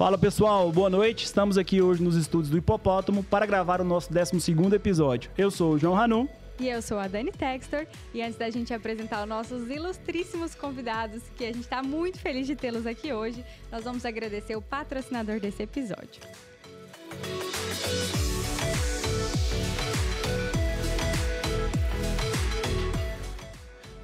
[0.00, 1.26] Fala pessoal, boa noite.
[1.26, 5.30] Estamos aqui hoje nos estúdios do Hipopótamo para gravar o nosso 12 episódio.
[5.36, 6.26] Eu sou o João Ranum.
[6.58, 7.86] E eu sou a Dani Textor.
[8.14, 12.46] E antes da gente apresentar os nossos ilustríssimos convidados, que a gente está muito feliz
[12.46, 16.22] de tê-los aqui hoje, nós vamos agradecer o patrocinador desse episódio.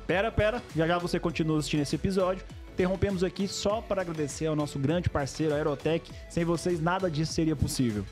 [0.06, 2.44] Pera, pera, já já você continua assistindo esse episódio.
[2.76, 6.12] Interrompemos aqui só para agradecer ao nosso grande parceiro, Aerotech.
[6.28, 8.04] Sem vocês, nada disso seria possível.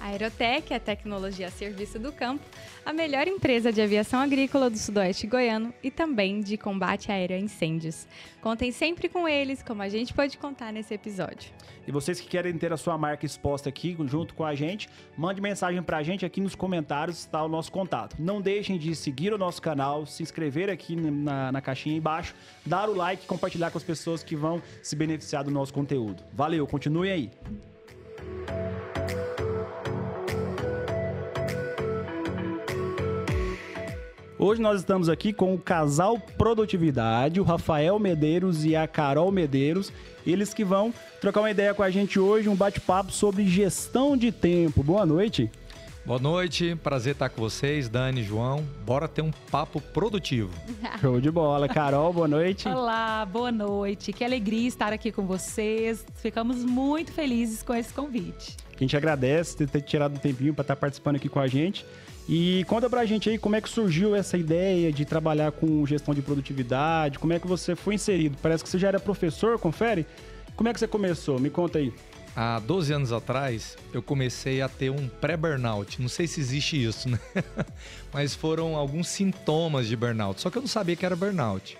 [0.00, 2.44] A Aerotech é tecnologia a serviço do campo,
[2.84, 7.40] a melhor empresa de aviação agrícola do sudoeste goiano e também de combate aéreo a
[7.40, 8.06] incêndios.
[8.40, 11.50] Contem sempre com eles, como a gente pode contar nesse episódio.
[11.86, 15.40] E vocês que querem ter a sua marca exposta aqui junto com a gente, mande
[15.40, 18.16] mensagem para a gente aqui nos comentários, está o nosso contato.
[18.18, 22.88] Não deixem de seguir o nosso canal, se inscrever aqui na, na caixinha embaixo, dar
[22.88, 26.22] o like e compartilhar com as pessoas que vão se beneficiar do nosso conteúdo.
[26.32, 27.30] Valeu, continuem aí.
[34.44, 39.90] Hoje nós estamos aqui com o casal Produtividade, o Rafael Medeiros e a Carol Medeiros.
[40.26, 44.30] Eles que vão trocar uma ideia com a gente hoje, um bate-papo sobre gestão de
[44.30, 44.82] tempo.
[44.82, 45.50] Boa noite.
[46.04, 48.62] Boa noite, prazer estar com vocês, Dani, João.
[48.84, 50.50] Bora ter um papo produtivo.
[51.00, 51.66] Show de bola.
[51.66, 52.68] Carol, boa noite.
[52.68, 54.12] Olá, boa noite.
[54.12, 56.04] Que alegria estar aqui com vocês.
[56.16, 58.58] Ficamos muito felizes com esse convite.
[58.76, 61.86] A gente agradece ter tirado um tempinho para estar participando aqui com a gente.
[62.28, 66.14] E conta pra gente aí como é que surgiu essa ideia de trabalhar com gestão
[66.14, 68.38] de produtividade, como é que você foi inserido?
[68.40, 70.06] Parece que você já era professor, confere?
[70.56, 71.38] Como é que você começou?
[71.38, 71.92] Me conta aí.
[72.36, 76.00] Há 12 anos atrás, eu comecei a ter um pré-burnout.
[76.00, 77.20] Não sei se existe isso, né?
[78.12, 80.40] Mas foram alguns sintomas de burnout.
[80.40, 81.76] Só que eu não sabia que era burnout.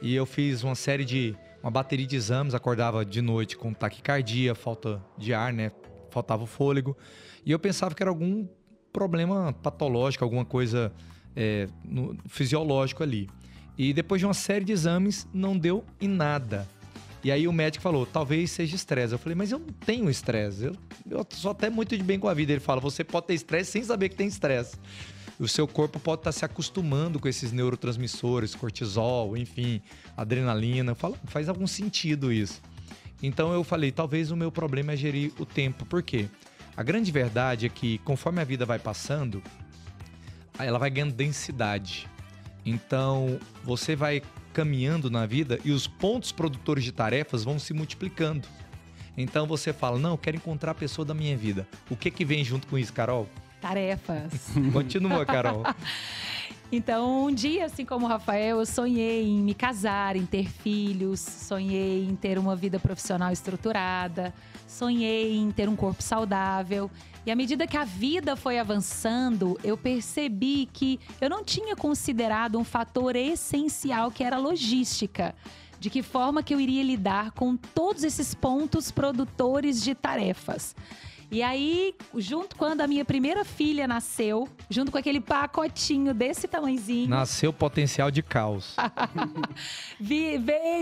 [0.00, 1.36] E eu fiz uma série de.
[1.62, 5.70] uma bateria de exames, acordava de noite com taquicardia, falta de ar, né?
[6.10, 6.96] Faltava o fôlego.
[7.44, 8.46] E eu pensava que era algum
[8.92, 10.92] problema patológico, alguma coisa
[11.36, 13.28] é, no, fisiológico ali.
[13.78, 16.68] E depois de uma série de exames, não deu em nada.
[17.22, 19.12] E aí o médico falou, talvez seja estresse.
[19.12, 20.64] Eu falei, mas eu não tenho estresse.
[20.64, 20.76] Eu,
[21.10, 22.52] eu sou até muito de bem com a vida.
[22.52, 24.76] Ele fala, você pode ter estresse sem saber que tem estresse.
[25.38, 29.80] O seu corpo pode estar se acostumando com esses neurotransmissores, cortisol, enfim,
[30.16, 30.94] adrenalina.
[30.94, 32.60] Falo, faz algum sentido isso.
[33.22, 35.84] Então eu falei, talvez o meu problema é gerir o tempo.
[35.84, 36.26] Por quê?
[36.80, 39.42] A grande verdade é que conforme a vida vai passando,
[40.58, 42.08] ela vai ganhando densidade.
[42.64, 44.22] Então, você vai
[44.54, 48.48] caminhando na vida e os pontos produtores de tarefas vão se multiplicando.
[49.14, 51.68] Então você fala: "Não, eu quero encontrar a pessoa da minha vida".
[51.90, 53.28] O que que vem junto com isso, Carol?
[53.60, 54.32] Tarefas.
[54.72, 55.62] Continua, Carol.
[56.72, 61.18] Então, um dia, assim como o Rafael, eu sonhei em me casar, em ter filhos,
[61.18, 64.32] sonhei em ter uma vida profissional estruturada,
[64.68, 66.88] sonhei em ter um corpo saudável.
[67.26, 72.56] E à medida que a vida foi avançando, eu percebi que eu não tinha considerado
[72.56, 75.34] um fator essencial que era a logística.
[75.80, 80.76] De que forma que eu iria lidar com todos esses pontos produtores de tarefas.
[81.30, 87.08] E aí, junto quando a minha primeira filha nasceu, junto com aquele pacotinho desse tamanhozinho.
[87.08, 88.74] Nasceu potencial de caos.
[90.00, 90.38] vi,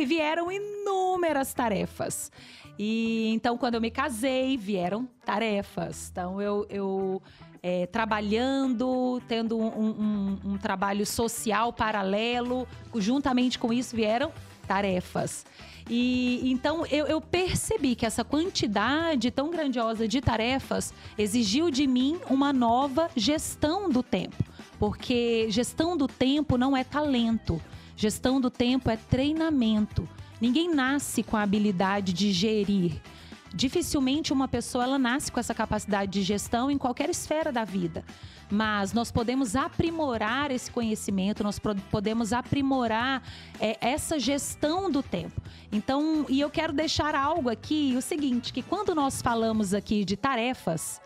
[0.07, 2.33] vieram inúmeras tarefas.
[2.79, 6.09] E então, quando eu me casei, vieram tarefas.
[6.11, 7.23] Então, eu, eu
[7.63, 12.67] é, trabalhando, tendo um, um, um trabalho social paralelo,
[12.97, 14.33] juntamente com isso vieram
[14.67, 15.45] tarefas.
[15.89, 22.19] E então eu, eu, percebi que essa quantidade tão grandiosa de tarefas exigiu de mim
[22.29, 24.45] uma nova gestão do tempo.
[24.79, 27.61] Porque gestão do tempo não é talento,
[27.97, 30.09] gestão do tempo é treinamento.
[30.41, 33.01] Ninguém nasce com a habilidade de gerir.
[33.55, 38.05] Dificilmente uma pessoa ela nasce com essa capacidade de gestão em qualquer esfera da vida
[38.51, 41.61] mas nós podemos aprimorar esse conhecimento, nós
[41.91, 43.23] podemos aprimorar
[43.61, 45.41] é, essa gestão do tempo.
[45.71, 50.17] Então, e eu quero deixar algo aqui, o seguinte, que quando nós falamos aqui de
[50.17, 51.01] tarefas,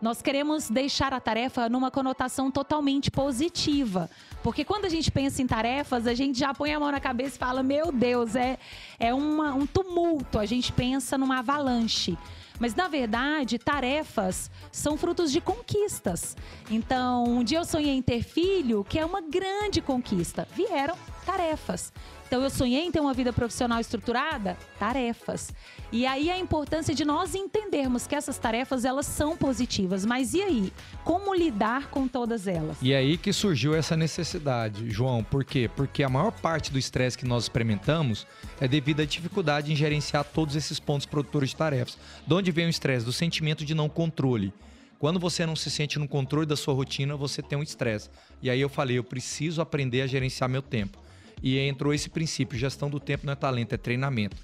[0.00, 4.10] nós queremos deixar a tarefa numa conotação totalmente positiva.
[4.42, 7.36] Porque quando a gente pensa em tarefas, a gente já põe a mão na cabeça
[7.36, 8.58] e fala: Meu Deus, é,
[8.98, 10.38] é uma, um tumulto.
[10.38, 12.16] A gente pensa numa avalanche.
[12.58, 16.36] Mas na verdade, tarefas são frutos de conquistas.
[16.70, 20.48] Então, um dia eu sonhei em ter filho, que é uma grande conquista.
[20.54, 20.96] Vieram
[21.26, 21.92] Tarefas.
[22.26, 24.56] Então eu sonhei em ter uma vida profissional estruturada?
[24.78, 25.52] Tarefas.
[25.90, 30.42] E aí a importância de nós entendermos que essas tarefas elas são positivas, mas e
[30.42, 30.72] aí?
[31.04, 32.78] Como lidar com todas elas?
[32.80, 35.22] E aí que surgiu essa necessidade, João.
[35.22, 35.68] Por quê?
[35.74, 38.26] Porque a maior parte do estresse que nós experimentamos
[38.60, 41.98] é devido à dificuldade em gerenciar todos esses pontos produtores de tarefas.
[42.24, 43.04] De onde vem o estresse?
[43.04, 44.52] Do sentimento de não controle.
[44.98, 48.08] Quando você não se sente no controle da sua rotina, você tem um estresse.
[48.42, 50.98] E aí eu falei, eu preciso aprender a gerenciar meu tempo.
[51.42, 54.36] E entrou esse princípio: gestão do tempo não é talento, é treinamento.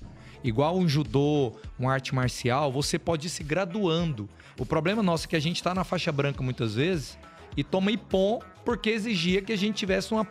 [0.44, 4.29] Igual um judô, uma arte marcial, você pode ir se graduando.
[4.59, 7.17] O problema nosso é que a gente está na faixa branca muitas vezes
[7.56, 10.27] e toma ipom porque exigia que a gente tivesse uma,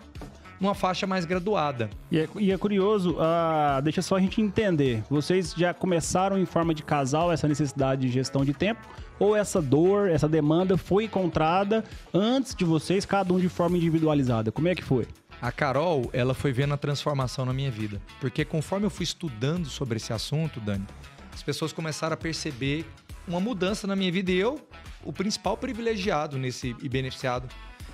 [0.59, 1.89] uma faixa mais graduada.
[2.11, 5.01] E é, e é curioso, uh, deixa só a gente entender.
[5.09, 8.81] Vocês já começaram em forma de casal essa necessidade de gestão de tempo?
[9.17, 11.83] Ou essa dor, essa demanda foi encontrada
[12.13, 14.51] antes de vocês, cada um de forma individualizada?
[14.51, 15.07] Como é que foi?
[15.41, 17.99] A Carol, ela foi vendo a transformação na minha vida.
[18.19, 20.85] Porque conforme eu fui estudando sobre esse assunto, Dani,
[21.33, 22.85] as pessoas começaram a perceber
[23.27, 24.59] uma mudança na minha vida e eu,
[25.03, 27.49] o principal privilegiado nesse e beneficiado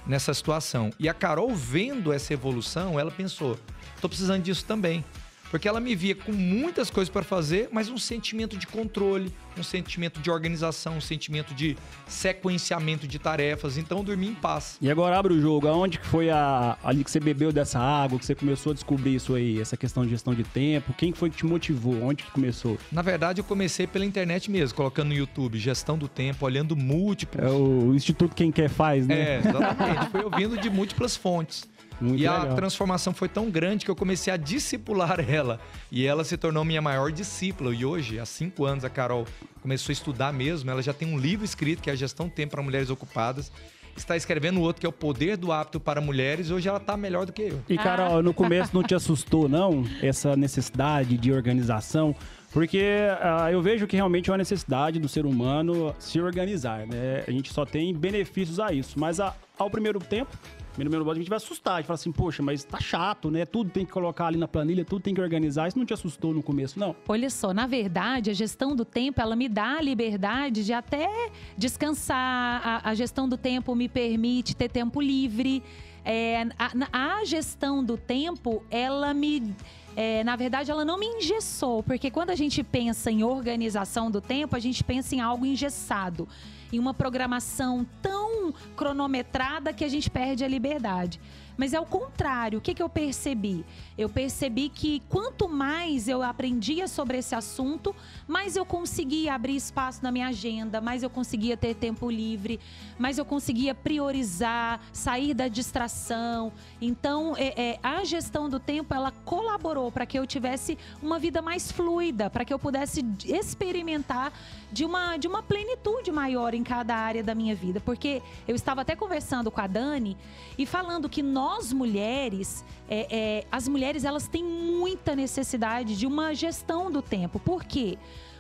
[0.06, 0.90] nessa situação.
[1.00, 3.58] E a Carol vendo essa evolução, ela pensou:
[4.02, 5.06] "Tô precisando disso também".
[5.50, 9.64] Porque ela me via com muitas coisas para fazer, mas um sentimento de controle, um
[9.64, 11.78] sentimento de organização, um sentimento de
[12.08, 13.78] sequenciamento de tarefas.
[13.78, 14.78] Então eu dormi em paz.
[14.82, 15.68] E agora abre o jogo.
[15.68, 19.16] Aonde que foi a, ali que você bebeu dessa água, que você começou a descobrir
[19.16, 20.94] isso aí, essa questão de gestão de tempo?
[20.94, 22.04] Quem foi que te motivou?
[22.04, 22.78] Onde que começou?
[22.92, 27.46] Na verdade, eu comecei pela internet mesmo, colocando no YouTube gestão do tempo, olhando múltiplos.
[27.46, 29.18] É o Instituto Quem Quer Faz, né?
[29.18, 30.10] É, exatamente.
[30.12, 31.68] foi ouvindo de múltiplas fontes.
[32.00, 32.52] Muito e legal.
[32.52, 35.60] a transformação foi tão grande que eu comecei a discipular ela.
[35.92, 37.74] E ela se tornou minha maior discípula.
[37.74, 39.26] E hoje, há cinco anos, a Carol
[39.62, 40.70] começou a estudar mesmo.
[40.70, 43.52] Ela já tem um livro escrito que é a Gestão Tempo para Mulheres Ocupadas.
[43.96, 46.52] Está escrevendo outro que é o Poder do Hábito para Mulheres.
[46.52, 47.60] Hoje ela está melhor do que eu.
[47.68, 49.84] E, Carol, no começo não te assustou, não?
[50.04, 52.16] Essa necessidade de organização?
[52.52, 57.24] Porque uh, eu vejo que realmente é uma necessidade do ser humano se organizar, né?
[57.28, 59.00] A gente só tem benefícios a isso.
[59.00, 60.38] Mas a, ao primeiro tempo,
[60.86, 61.76] primeiro momento a gente vai assustar.
[61.76, 63.46] A gente fala assim, poxa, mas tá chato, né?
[63.46, 65.68] Tudo tem que colocar ali na planilha, tudo tem que organizar.
[65.68, 66.96] Isso não te assustou no começo, não?
[67.08, 71.32] Olha só, na verdade, a gestão do tempo, ela me dá a liberdade de até
[71.58, 72.62] descansar.
[72.64, 75.64] A, a gestão do tempo me permite ter tempo livre.
[76.06, 79.54] É, a, a gestão do tempo, ela me
[80.00, 84.22] é, na verdade, ela não me engessou, porque quando a gente pensa em organização do
[84.22, 86.28] tempo, a gente pensa em algo engessado,
[86.72, 91.20] em uma programação tão cronometrada que a gente perde a liberdade.
[91.58, 92.60] Mas é o contrário.
[92.60, 93.66] O que, que eu percebi?
[93.98, 97.96] Eu percebi que quanto mais eu aprendia sobre esse assunto,
[98.28, 102.60] mais eu conseguia abrir espaço na minha agenda, mais eu conseguia ter tempo livre,
[103.00, 106.54] mais eu conseguia priorizar, sair da distração.
[106.80, 111.42] Então, é, é, a gestão do tempo ela colaborou para que eu tivesse uma vida
[111.42, 114.32] mais fluida, para que eu pudesse experimentar
[114.72, 117.80] de uma, de uma plenitude maior em cada área da minha vida.
[117.80, 120.18] Porque eu estava até conversando com a Dani
[120.58, 126.34] e falando que nós mulheres, é, é, as mulheres elas têm muita necessidade de uma
[126.34, 127.40] gestão do tempo.
[127.40, 127.98] Por quê?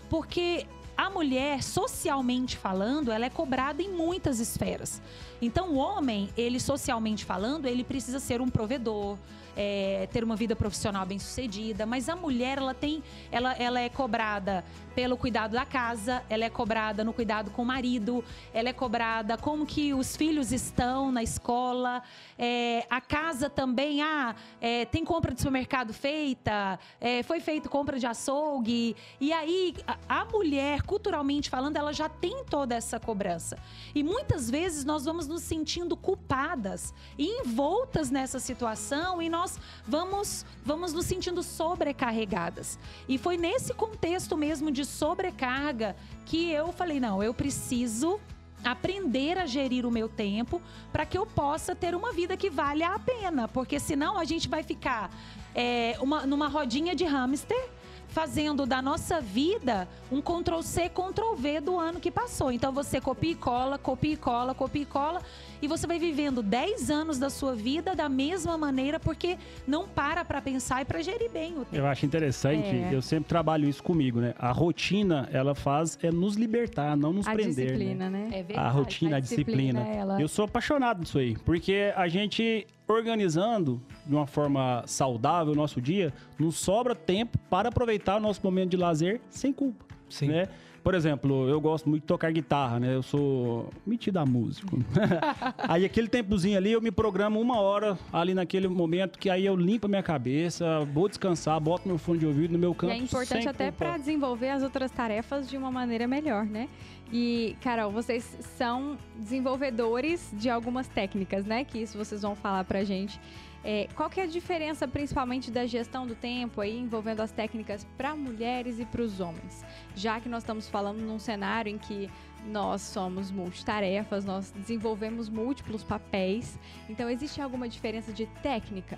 [0.09, 0.65] Porque
[0.97, 4.99] a mulher, socialmente falando, ela é cobrada em muitas esferas.
[5.39, 9.15] Então, o homem, ele socialmente falando, ele precisa ser um provedor,
[9.55, 13.89] é, ter uma vida profissional bem sucedida, mas a mulher ela tem, ela, ela é
[13.89, 14.65] cobrada
[14.97, 19.37] pelo cuidado da casa, ela é cobrada no cuidado com o marido, ela é cobrada
[19.37, 22.01] como que os filhos estão na escola,
[22.35, 27.99] é, a casa também, ah, é, tem compra de supermercado feita, é, foi feito compra
[27.99, 33.59] de açougue, e aí a, a mulher, culturalmente falando, ela já tem toda essa cobrança.
[33.94, 40.44] E muitas vezes nós vamos nos sentindo culpadas e envoltas nessa situação e nós vamos,
[40.66, 42.80] vamos nos sentindo sobrecarregadas.
[43.07, 48.19] E foi nesse contexto mesmo de sobrecarga que eu falei: não, eu preciso
[48.63, 52.89] aprender a gerir o meu tempo para que eu possa ter uma vida que valha
[52.89, 55.11] a pena, porque senão a gente vai ficar
[55.53, 57.69] é, uma, numa rodinha de hamster
[58.07, 62.51] fazendo da nossa vida um Ctrl C, Ctrl V do ano que passou.
[62.51, 65.21] Então você copia e cola, copia e cola, copia e cola
[65.61, 69.37] e você vai vivendo 10 anos da sua vida da mesma maneira porque
[69.68, 71.76] não para para pensar e para gerir bem o tempo.
[71.76, 72.90] Eu acho interessante, é.
[72.92, 74.33] eu sempre trabalho isso comigo, né?
[74.37, 78.28] A rotina, ela faz é nos libertar, não nos a prender, disciplina, né?
[78.30, 78.40] né?
[78.40, 79.80] É verdade, a rotina, a, a disciplina.
[79.81, 80.02] disciplina.
[80.02, 80.21] Ela...
[80.21, 85.81] Eu sou apaixonado disso aí, porque a gente organizando de uma forma saudável o nosso
[85.81, 89.85] dia, nos sobra tempo para aproveitar o nosso momento de lazer sem culpa.
[90.09, 90.28] Sim.
[90.28, 90.47] Né?
[90.87, 92.95] por exemplo, eu gosto muito de tocar guitarra, né?
[92.95, 94.80] Eu sou metido a músico.
[95.59, 99.54] aí aquele tempozinho ali eu me programo uma hora ali naquele momento que aí eu
[99.54, 102.94] limpo a minha cabeça, vou descansar, boto meu fone de ouvido no meu canto.
[102.94, 106.69] E é importante até para desenvolver as outras tarefas de uma maneira melhor, né?
[107.11, 108.23] E, Carol, vocês
[108.57, 111.66] são desenvolvedores de algumas técnicas, né?
[111.66, 113.19] Que isso vocês vão falar pra gente.
[113.64, 117.85] É, qual que é a diferença, principalmente, da gestão do tempo aí, envolvendo as técnicas
[117.97, 119.66] para mulheres e para os homens?
[119.95, 122.09] Já que nós estamos falando num cenário em que
[122.45, 126.57] nós somos multitarefas, nós desenvolvemos múltiplos papéis.
[126.87, 128.97] Então, existe alguma diferença de técnica?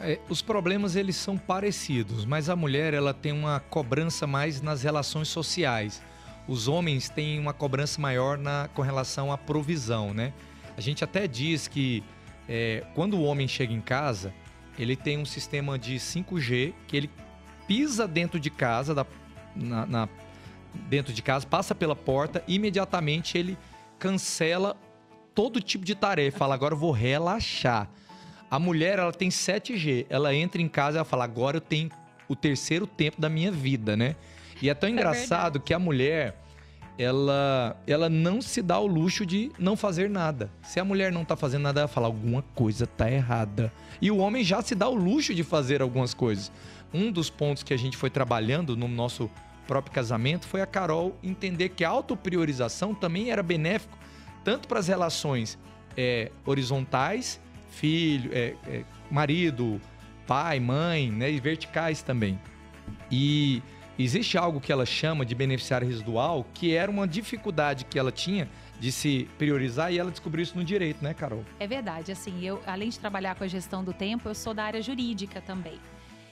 [0.00, 4.82] É, os problemas eles são parecidos, mas a mulher ela tem uma cobrança mais nas
[4.82, 6.00] relações sociais.
[6.46, 10.32] Os homens têm uma cobrança maior na, com relação à provisão, né?
[10.76, 12.04] A gente até diz que
[12.48, 14.32] é, quando o homem chega em casa,
[14.78, 17.10] ele tem um sistema de 5G que ele
[17.66, 19.06] pisa dentro de casa, da,
[19.54, 20.08] na, na-
[20.88, 23.58] dentro de casa, passa pela porta, imediatamente ele
[23.98, 24.76] cancela
[25.34, 26.38] todo tipo de tarefa.
[26.38, 27.88] Fala, agora eu vou relaxar.
[28.50, 30.06] A mulher, ela tem 7G.
[30.08, 31.90] Ela entra em casa e ela fala, agora eu tenho
[32.28, 34.16] o terceiro tempo da minha vida, né?
[34.62, 36.36] E é tão É engraçado que a mulher,
[36.98, 40.50] ela, ela não se dá o luxo de não fazer nada.
[40.62, 43.72] Se a mulher não tá fazendo nada, ela fala, alguma coisa tá errada.
[44.02, 46.50] E o homem já se dá o luxo de fazer algumas coisas.
[46.92, 49.30] Um dos pontos que a gente foi trabalhando no nosso
[49.66, 53.96] próprio casamento foi a Carol entender que a autopriorização também era benéfico
[54.48, 55.58] tanto para as relações
[55.96, 57.38] é, horizontais,
[57.70, 59.80] filho, é, é, marido,
[60.26, 62.40] pai, mãe, né, e verticais também.
[63.10, 63.62] E
[64.04, 68.48] existe algo que ela chama de beneficiário residual, que era uma dificuldade que ela tinha
[68.78, 71.44] de se priorizar e ela descobriu isso no direito, né, Carol?
[71.58, 74.64] É verdade, assim, eu além de trabalhar com a gestão do tempo, eu sou da
[74.64, 75.78] área jurídica também.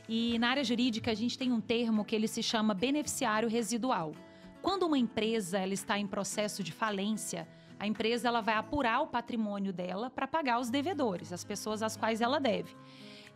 [0.08, 4.12] E na área jurídica a gente tem um termo que ele se chama beneficiário residual.
[4.62, 9.06] Quando uma empresa ela está em processo de falência, a empresa ela vai apurar o
[9.08, 12.75] patrimônio dela para pagar os devedores, as pessoas às quais ela deve.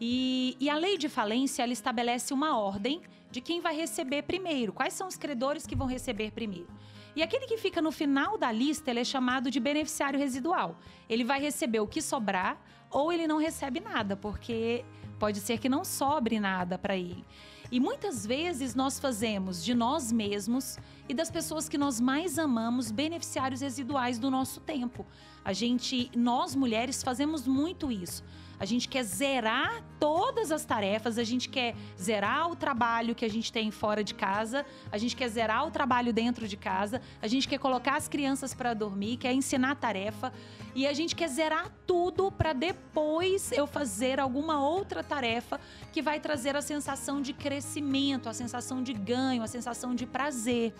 [0.00, 4.72] E, e a lei de falência ela estabelece uma ordem de quem vai receber primeiro,
[4.72, 6.68] quais são os credores que vão receber primeiro.
[7.14, 10.76] E aquele que fica no final da lista, ele é chamado de beneficiário residual.
[11.08, 12.60] Ele vai receber o que sobrar
[12.90, 14.84] ou ele não recebe nada, porque
[15.18, 17.24] pode ser que não sobre nada para ele.
[17.70, 20.76] E muitas vezes nós fazemos de nós mesmos
[21.08, 25.06] e das pessoas que nós mais amamos beneficiários residuais do nosso tempo.
[25.44, 28.24] A gente, nós mulheres, fazemos muito isso.
[28.60, 33.28] A gente quer zerar todas as tarefas, a gente quer zerar o trabalho que a
[33.28, 37.26] gente tem fora de casa, a gente quer zerar o trabalho dentro de casa, a
[37.26, 40.30] gente quer colocar as crianças para dormir, quer ensinar tarefa
[40.74, 45.58] e a gente quer zerar tudo para depois eu fazer alguma outra tarefa
[45.90, 50.74] que vai trazer a sensação de crescimento, a sensação de ganho, a sensação de prazer.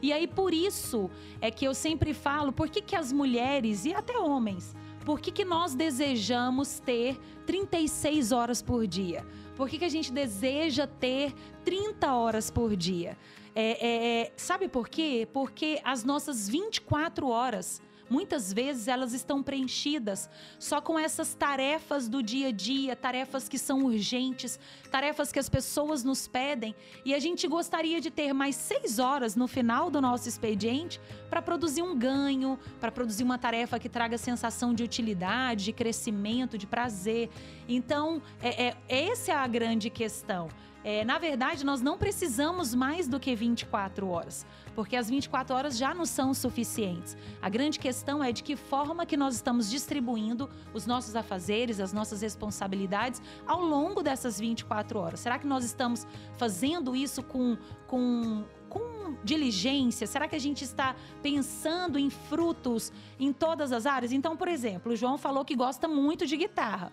[0.00, 1.10] E aí por isso
[1.42, 4.74] é que eu sempre falo, por que, que as mulheres e até homens
[5.06, 9.24] por que, que nós desejamos ter 36 horas por dia?
[9.54, 11.32] Por que, que a gente deseja ter
[11.64, 13.16] 30 horas por dia?
[13.54, 15.28] É, é, é, sabe por quê?
[15.32, 22.22] Porque as nossas 24 horas, muitas vezes, elas estão preenchidas só com essas tarefas do
[22.22, 24.58] dia a dia, tarefas que são urgentes,
[24.90, 26.74] tarefas que as pessoas nos pedem.
[27.04, 31.42] E a gente gostaria de ter mais seis horas no final do nosso expediente para
[31.42, 36.66] produzir um ganho, para produzir uma tarefa que traga sensação de utilidade, de crescimento, de
[36.66, 37.30] prazer.
[37.68, 40.48] Então, é, é, essa é a grande questão.
[40.88, 44.46] É, na verdade, nós não precisamos mais do que 24 horas,
[44.76, 47.16] porque as 24 horas já não são suficientes.
[47.40, 51.94] A grande questão é de que forma que nós estamos distribuindo os nossos afazeres, as
[51.94, 55.20] nossas responsabilidades ao longo dessas 24 horas.
[55.20, 56.06] Será que nós estamos
[56.36, 57.56] fazendo isso com,
[57.86, 60.06] com, com diligência?
[60.06, 64.12] Será que a gente está pensando em frutos em todas as áreas?
[64.12, 66.92] Então, por exemplo, o João falou que gosta muito de guitarra.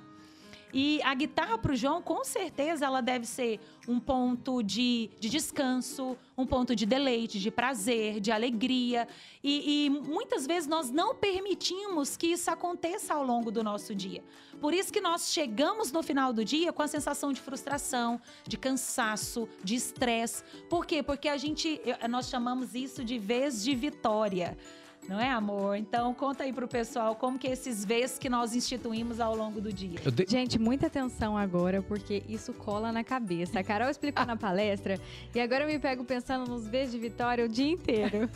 [0.73, 5.29] E a guitarra para o João, com certeza, ela deve ser um ponto de, de
[5.29, 9.07] descanso, um ponto de deleite, de prazer, de alegria.
[9.43, 14.23] E, e muitas vezes nós não permitimos que isso aconteça ao longo do nosso dia.
[14.59, 18.57] Por isso que nós chegamos no final do dia com a sensação de frustração, de
[18.57, 20.43] cansaço, de estresse.
[20.69, 21.03] Por quê?
[21.03, 24.57] Porque a gente, nós chamamos isso de vez de vitória.
[25.07, 25.75] Não é, amor?
[25.75, 29.71] Então, conta aí pro pessoal como que esses vezes que nós instituímos ao longo do
[29.71, 29.99] dia.
[30.13, 33.59] Dei- Gente, muita atenção agora, porque isso cola na cabeça.
[33.59, 34.99] A Carol explicou na palestra
[35.35, 38.29] e agora eu me pego pensando nos beijos de vitória o dia inteiro.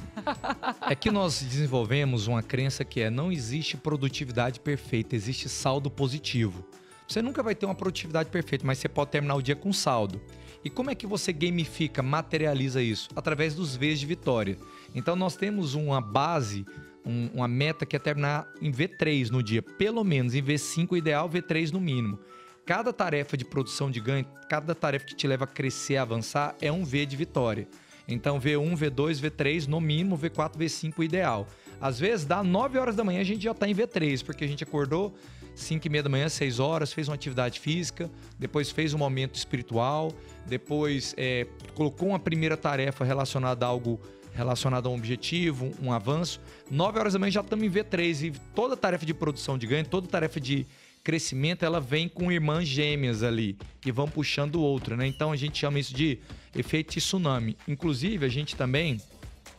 [0.82, 6.66] É que nós desenvolvemos uma crença que é não existe produtividade perfeita, existe saldo positivo.
[7.08, 10.22] Você nunca vai ter uma produtividade perfeita, mas você pode terminar o dia com saldo.
[10.68, 13.08] E como é que você gamifica, materializa isso?
[13.16, 14.58] Através dos Vs de vitória.
[14.94, 16.66] Então nós temos uma base,
[17.06, 21.30] um, uma meta que é terminar em V3 no dia, pelo menos em V5 ideal,
[21.30, 22.20] V3 no mínimo.
[22.66, 26.54] Cada tarefa de produção de ganho, cada tarefa que te leva a crescer, a avançar,
[26.60, 27.66] é um V de vitória.
[28.06, 31.48] Então V1, V2, V3, no mínimo, V4, V5 ideal.
[31.80, 34.48] Às vezes dá 9 horas da manhã a gente já está em V3, porque a
[34.48, 35.16] gente acordou
[35.58, 39.36] 5 e meia da manhã, 6 horas, fez uma atividade física, depois fez um momento
[39.36, 40.14] espiritual,
[40.46, 44.00] depois é, colocou uma primeira tarefa relacionada a algo
[44.34, 46.40] relacionado a um objetivo, um avanço.
[46.70, 49.84] 9 horas da manhã já estamos em V3 e toda tarefa de produção de ganho,
[49.84, 50.66] toda tarefa de
[51.04, 55.08] crescimento, ela vem com irmãs gêmeas ali, que vão puxando o outro, né?
[55.08, 56.20] Então a gente chama isso de
[56.54, 57.58] efeito tsunami.
[57.68, 59.02] Inclusive, a gente também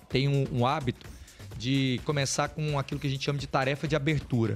[0.09, 1.07] tem um, um hábito
[1.57, 4.55] de começar com aquilo que a gente chama de tarefa de abertura.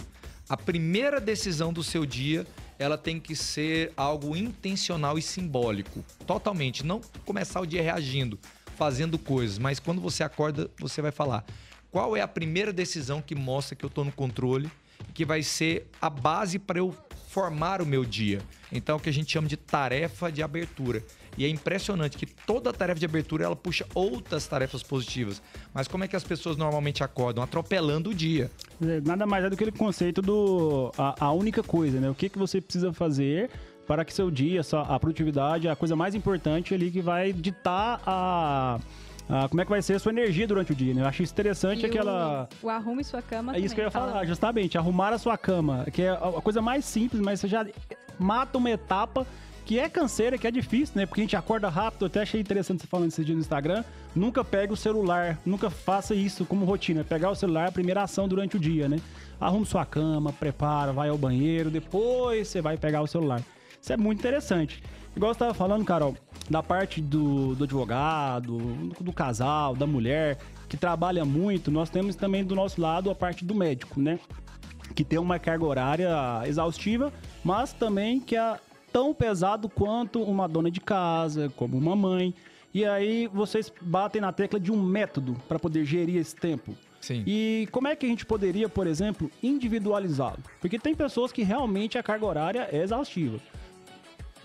[0.48, 2.46] A primeira decisão do seu dia,
[2.78, 6.84] ela tem que ser algo intencional e simbólico, totalmente.
[6.84, 8.38] Não começar o dia reagindo,
[8.76, 11.44] fazendo coisas, mas quando você acorda, você vai falar:
[11.90, 14.70] qual é a primeira decisão que mostra que eu estou no controle,
[15.14, 16.94] que vai ser a base para eu
[17.28, 18.42] formar o meu dia.
[18.70, 21.02] Então, o que a gente chama de tarefa de abertura.
[21.36, 25.42] E é impressionante que toda tarefa de abertura ela puxa outras tarefas positivas.
[25.72, 27.42] Mas como é que as pessoas normalmente acordam?
[27.42, 28.50] Atropelando o dia.
[28.82, 32.10] É, nada mais é do que aquele conceito do a, a única coisa, né?
[32.10, 33.50] O que, que você precisa fazer
[33.86, 38.78] para que seu dia, a produtividade, a coisa mais importante ali que vai ditar a
[39.28, 41.02] ah, como é que vai ser a sua energia durante o dia, né?
[41.02, 42.48] Eu acho interessante E aquela.
[42.62, 45.12] O, o arrume sua cama É isso também, que eu ia fala- falar, justamente, arrumar
[45.12, 47.66] a sua cama, que é a coisa mais simples, mas você já
[48.18, 49.26] mata uma etapa
[49.64, 51.06] que é canseira, que é difícil, né?
[51.06, 53.84] Porque a gente acorda rápido, eu até achei interessante você falando esse dia no Instagram.
[54.14, 57.04] Nunca pegue o celular, nunca faça isso como rotina.
[57.04, 59.00] Pegar o celular é a primeira ação durante o dia, né?
[59.40, 63.42] Arrume sua cama, prepara, vai ao banheiro, depois você vai pegar o celular.
[63.80, 64.82] Isso é muito interessante.
[65.14, 66.16] Igual você estava falando, Carol,
[66.48, 68.58] da parte do, do advogado,
[69.00, 70.38] do, casal, da mulher,
[70.68, 74.18] que trabalha muito, nós temos também do nosso lado a parte do médico, né?
[74.94, 76.10] que tem uma carga horária
[76.46, 78.58] exaustiva, mas também que é
[78.92, 82.34] tão pesado quanto uma dona de casa, como uma mãe.
[82.74, 86.74] E aí vocês batem na tecla de um método para poder gerir esse tempo.
[87.00, 87.24] Sim.
[87.26, 90.38] E como é que a gente poderia, por exemplo, individualizá-lo?
[90.60, 93.40] Porque tem pessoas que realmente a carga horária é exaustiva.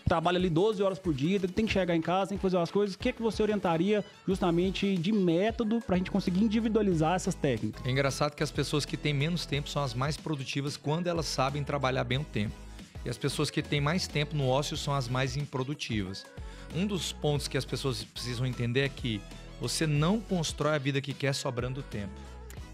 [0.06, 2.72] Trabalha ali 12 horas por dia, tem que chegar em casa, tem que fazer as
[2.72, 2.96] coisas.
[2.96, 7.36] O que, é que você orientaria justamente de método para a gente conseguir individualizar essas
[7.36, 7.86] técnicas?
[7.86, 11.26] É engraçado que as pessoas que têm menos tempo são as mais produtivas quando elas
[11.26, 12.67] sabem trabalhar bem o tempo.
[13.06, 16.26] E as pessoas que têm mais tempo no ócio são as mais improdutivas.
[16.76, 19.22] Um dos pontos que as pessoas precisam entender é que
[19.60, 22.14] você não constrói a vida que quer sobrando tempo.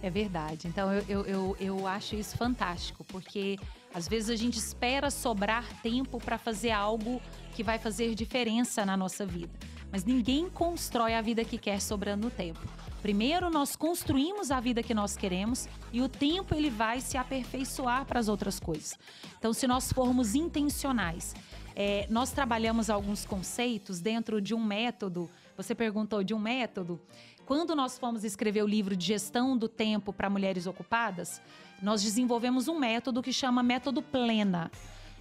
[0.01, 0.67] É verdade.
[0.67, 3.57] Então eu, eu, eu, eu acho isso fantástico, porque
[3.93, 7.21] às vezes a gente espera sobrar tempo para fazer algo
[7.55, 9.51] que vai fazer diferença na nossa vida.
[9.93, 12.59] Mas ninguém constrói a vida que quer sobrando tempo.
[13.03, 18.03] Primeiro nós construímos a vida que nós queremos e o tempo ele vai se aperfeiçoar
[18.03, 18.97] para as outras coisas.
[19.37, 21.35] Então se nós formos intencionais,
[21.75, 25.29] é, nós trabalhamos alguns conceitos dentro de um método.
[25.55, 26.99] Você perguntou de um método.
[27.45, 31.39] Quando nós fomos escrever o livro de gestão do tempo para mulheres ocupadas,
[31.83, 34.71] nós desenvolvemos um método que chama método plena.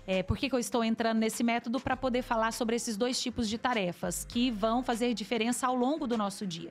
[0.07, 1.79] É, por que, que eu estou entrando nesse método?
[1.79, 6.07] Para poder falar sobre esses dois tipos de tarefas que vão fazer diferença ao longo
[6.07, 6.71] do nosso dia.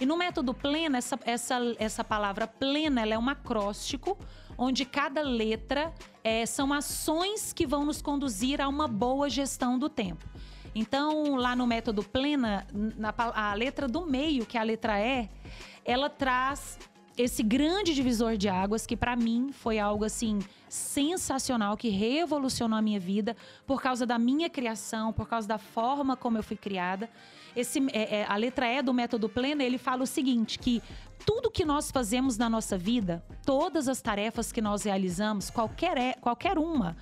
[0.00, 4.16] E no método plena, essa, essa, essa palavra plena ela é um acróstico,
[4.56, 5.92] onde cada letra
[6.24, 10.26] é, são ações que vão nos conduzir a uma boa gestão do tempo.
[10.74, 15.28] Então, lá no método plena, na, a letra do meio, que é a letra E,
[15.84, 16.78] ela traz
[17.20, 22.82] esse grande divisor de águas que para mim foi algo assim sensacional que revolucionou a
[22.82, 27.10] minha vida por causa da minha criação, por causa da forma como eu fui criada.
[27.54, 30.82] Esse, é, é, a letra E do método pleno ele fala o seguinte que
[31.26, 36.14] tudo que nós fazemos na nossa vida, todas as tarefas que nós realizamos, qualquer, é-
[36.14, 36.96] qualquer uma,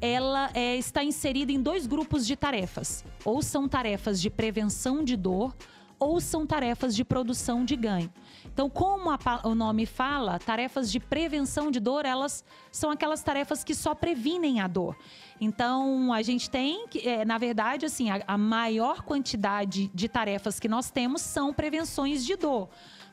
[0.00, 3.04] ela é, está inserida em dois grupos de tarefas.
[3.24, 5.54] Ou são tarefas de prevenção de dor,
[5.98, 8.10] ou são tarefas de produção de ganho.
[8.52, 13.64] Então, como a o nome fala, tarefas de prevenção de dor, elas são aquelas tarefas
[13.64, 14.96] que só previnem a dor.
[15.40, 20.68] Então, a gente tem é, na verdade, assim, a, a maior quantidade de tarefas que
[20.68, 22.68] nós temos são prevenções de dor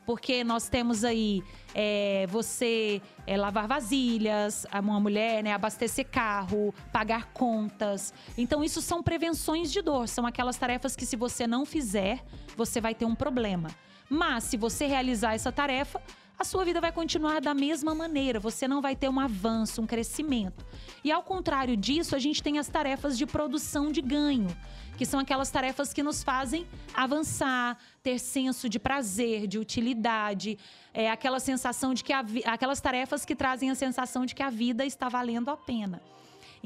[0.08, 7.26] porque nós temos aí é, você é, lavar vasilhas, uma mulher, né, abastecer carro, pagar
[7.34, 8.14] contas.
[8.34, 12.24] Então, isso são prevenções de dor, são aquelas tarefas que, se você não fizer,
[12.56, 13.68] você vai ter um problema.
[14.08, 16.00] Mas, se você realizar essa tarefa,
[16.38, 19.86] a sua vida vai continuar da mesma maneira, você não vai ter um avanço, um
[19.86, 20.64] crescimento.
[21.02, 24.56] E ao contrário disso, a gente tem as tarefas de produção de ganho,
[24.96, 30.58] que são aquelas tarefas que nos fazem avançar, ter senso de prazer, de utilidade,
[30.94, 34.50] é aquela sensação de que a, aquelas tarefas que trazem a sensação de que a
[34.50, 36.00] vida está valendo a pena.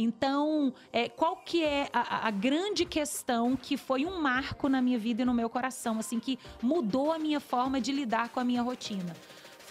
[0.03, 4.99] Então, é, qual que é a, a, grande questão que foi um marco na minha
[4.99, 8.45] vida e no meu coração, assim, que mudou a minha forma de lidar com a
[8.45, 9.15] minha rotina?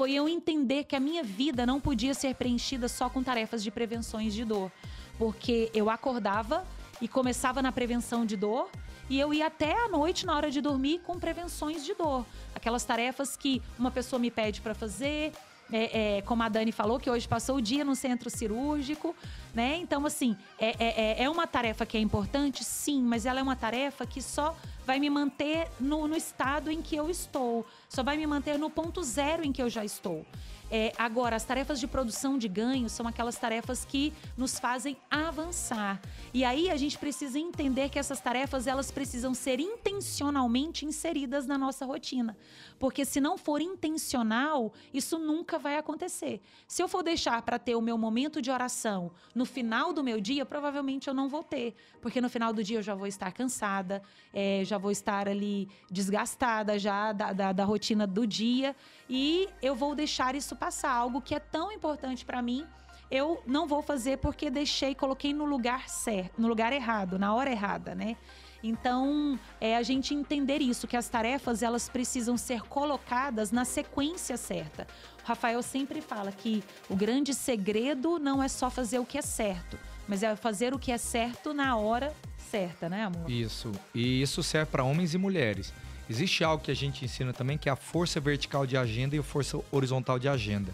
[0.01, 3.69] foi eu entender que a minha vida não podia ser preenchida só com tarefas de
[3.69, 4.71] prevenções de dor.
[5.15, 6.65] Porque eu acordava
[6.99, 8.67] e começava na prevenção de dor
[9.07, 12.25] e eu ia até a noite na hora de dormir com prevenções de dor.
[12.55, 15.33] Aquelas tarefas que uma pessoa me pede para fazer,
[15.71, 19.15] é, é, como a Dani falou, que hoje passou o dia no centro cirúrgico,
[19.53, 19.77] né?
[19.77, 23.43] Então, assim, é, é, é, é uma tarefa que é importante, sim, mas ela é
[23.43, 28.03] uma tarefa que só vai me manter no, no estado em que eu estou, só
[28.03, 30.25] vai me manter no ponto zero em que eu já estou.
[30.73, 36.01] É, agora, as tarefas de produção de ganho são aquelas tarefas que nos fazem avançar.
[36.33, 41.57] E aí a gente precisa entender que essas tarefas elas precisam ser intencionalmente inseridas na
[41.57, 42.37] nossa rotina.
[42.79, 46.41] Porque se não for intencional, isso nunca vai acontecer.
[46.65, 50.21] Se eu for deixar para ter o meu momento de oração no final do meu
[50.21, 51.73] dia, provavelmente eu não vou ter.
[51.99, 55.67] Porque no final do dia eu já vou estar cansada, é, já vou estar ali
[55.89, 58.75] desgastada já da, da, da rotina do dia.
[59.09, 60.91] E eu vou deixar isso passar.
[60.91, 62.67] Algo que é tão importante para mim,
[63.09, 67.49] eu não vou fazer porque deixei, coloquei no lugar certo, no lugar errado, na hora
[67.49, 68.17] errada, né?
[68.63, 74.37] Então, é a gente entender isso, que as tarefas elas precisam ser colocadas na sequência
[74.37, 74.87] certa.
[75.23, 79.21] O Rafael sempre fala que o grande segredo não é só fazer o que é
[79.21, 82.13] certo, mas é fazer o que é certo na hora
[82.49, 83.29] certa, né, amor?
[83.29, 83.71] Isso.
[83.95, 85.73] E isso serve para homens e mulheres.
[86.09, 89.19] Existe algo que a gente ensina também que é a força vertical de agenda e
[89.19, 90.73] a força horizontal de agenda.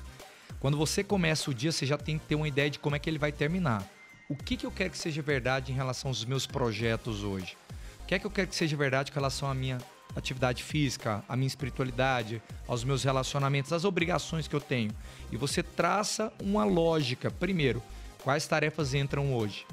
[0.60, 3.00] Quando você começa o dia, você já tem que ter uma ideia de como é
[3.00, 3.88] que ele vai terminar.
[4.28, 7.56] O que, que eu quero que seja verdade em relação aos meus projetos hoje?
[8.02, 9.78] O que é que eu quero que seja verdade com relação à minha
[10.18, 14.92] atividade física, à minha espiritualidade, aos meus relacionamentos, às obrigações que eu tenho?
[15.32, 17.30] E você traça uma lógica.
[17.30, 17.82] Primeiro,
[18.24, 19.66] quais tarefas entram hoje?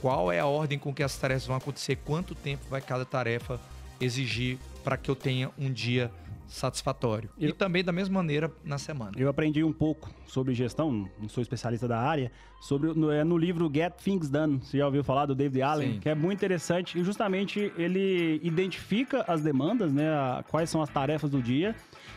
[0.00, 1.96] Qual é a ordem com que as tarefas vão acontecer?
[1.96, 3.60] Quanto tempo vai cada tarefa
[4.00, 6.10] exigir para que eu tenha um dia
[6.48, 7.30] satisfatório.
[7.38, 9.12] Eu, e também da mesma maneira na semana.
[9.16, 13.36] Eu aprendi um pouco sobre gestão, não sou especialista da área, sobre no, é no
[13.36, 14.58] livro Get Things Done.
[14.62, 15.92] Você já ouviu falar do David Allen?
[15.94, 16.00] Sim.
[16.00, 20.88] Que é muito interessante e justamente ele identifica as demandas, né, a, quais são as
[20.88, 21.76] tarefas do dia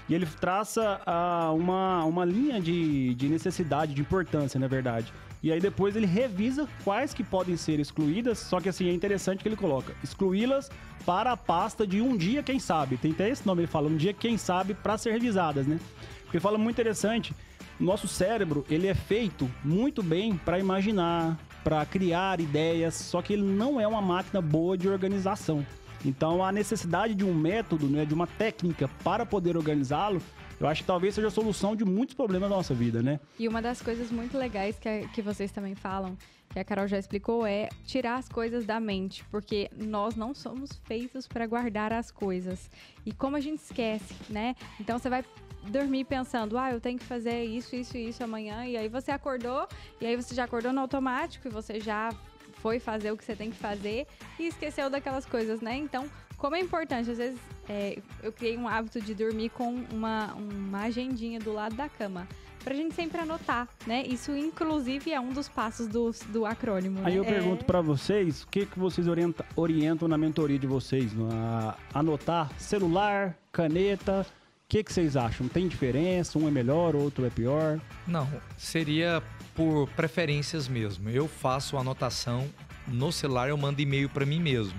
[0.09, 5.13] e ele traça a, uma, uma linha de, de necessidade, de importância, na verdade.
[5.43, 9.41] E aí depois ele revisa quais que podem ser excluídas, só que assim, é interessante
[9.41, 10.69] que ele coloca excluí-las
[11.06, 12.97] para a pasta de um dia, quem sabe.
[12.97, 15.80] Tem até esse nome, ele fala um dia, quem sabe, para ser revisadas, né?
[16.23, 17.34] Porque fala muito interessante,
[17.80, 23.41] nosso cérebro, ele é feito muito bem para imaginar, para criar ideias, só que ele
[23.41, 25.65] não é uma máquina boa de organização.
[26.06, 30.21] Então a necessidade de um método, né, de uma técnica para poder organizá-lo,
[30.62, 33.19] eu acho que talvez seja a solução de muitos problemas da nossa vida, né?
[33.39, 36.15] E uma das coisas muito legais que, que vocês também falam,
[36.54, 40.80] que a Carol já explicou, é tirar as coisas da mente, porque nós não somos
[40.84, 42.69] feitos para guardar as coisas.
[43.04, 44.56] E como a gente esquece, né?
[44.80, 45.26] Então você vai
[45.63, 49.10] dormir pensando, ah, eu tenho que fazer isso, isso e isso amanhã, e aí você
[49.10, 49.67] acordou,
[50.00, 52.10] e aí você já acordou no automático e você já
[52.58, 54.06] foi fazer o que você tem que fazer
[54.38, 55.76] e esqueceu daquelas coisas, né?
[55.76, 57.39] Então, como é importante, às vezes
[57.71, 62.27] é, eu criei um hábito de dormir com uma, uma agendinha do lado da cama.
[62.65, 64.03] Pra gente sempre anotar, né?
[64.05, 66.99] Isso, inclusive, é um dos passos do, do acrônimo.
[67.03, 67.19] Aí né?
[67.19, 67.65] eu pergunto é...
[67.65, 71.12] para vocês, o que, que vocês orienta, orientam na mentoria de vocês?
[71.31, 75.47] A anotar celular, caneta, o que, que vocês acham?
[75.47, 76.38] Tem diferença?
[76.38, 77.79] Um é melhor, outro é pior?
[78.05, 79.23] Não, seria
[79.55, 81.10] por preferências mesmo.
[81.10, 82.47] Eu faço anotação
[82.88, 84.77] no celular, eu mando e-mail para mim mesmo.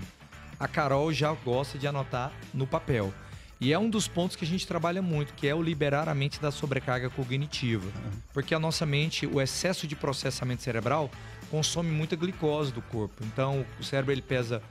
[0.59, 3.13] A Carol já gosta de anotar no papel.
[3.59, 6.13] E é um dos pontos que a gente trabalha muito, que é o liberar a
[6.13, 7.89] mente da sobrecarga cognitiva.
[8.33, 11.09] Porque a nossa mente, o excesso de processamento cerebral,
[11.49, 13.23] consome muita glicose do corpo.
[13.23, 14.61] Então, o cérebro ele pesa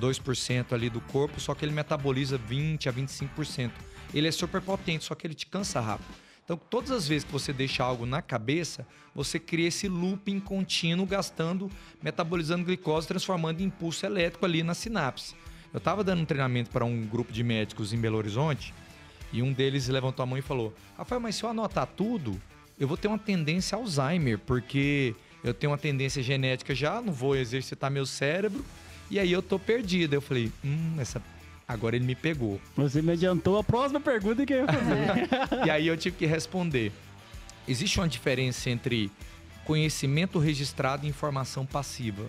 [0.00, 3.70] 2% ali do corpo, só que ele metaboliza 20 a 25%.
[4.12, 6.08] Ele é super potente, só que ele te cansa rápido.
[6.50, 8.84] Então, todas as vezes que você deixa algo na cabeça,
[9.14, 11.70] você cria esse looping contínuo, gastando,
[12.02, 15.36] metabolizando glicose, transformando em impulso elétrico ali na sinapse.
[15.72, 18.74] Eu estava dando um treinamento para um grupo de médicos em Belo Horizonte
[19.32, 22.42] e um deles levantou a mão e falou: Rafael, mas se eu anotar tudo,
[22.80, 27.12] eu vou ter uma tendência a Alzheimer, porque eu tenho uma tendência genética já, não
[27.12, 28.64] vou exercitar meu cérebro
[29.08, 30.14] e aí eu tô perdido.
[30.14, 31.22] Eu falei: hum, essa
[31.70, 32.60] Agora ele me pegou.
[32.74, 35.62] Você me adiantou a próxima pergunta que eu ia fazer.
[35.64, 36.90] E aí eu tive que responder.
[37.68, 39.08] Existe uma diferença entre
[39.64, 42.28] conhecimento registrado e informação passiva.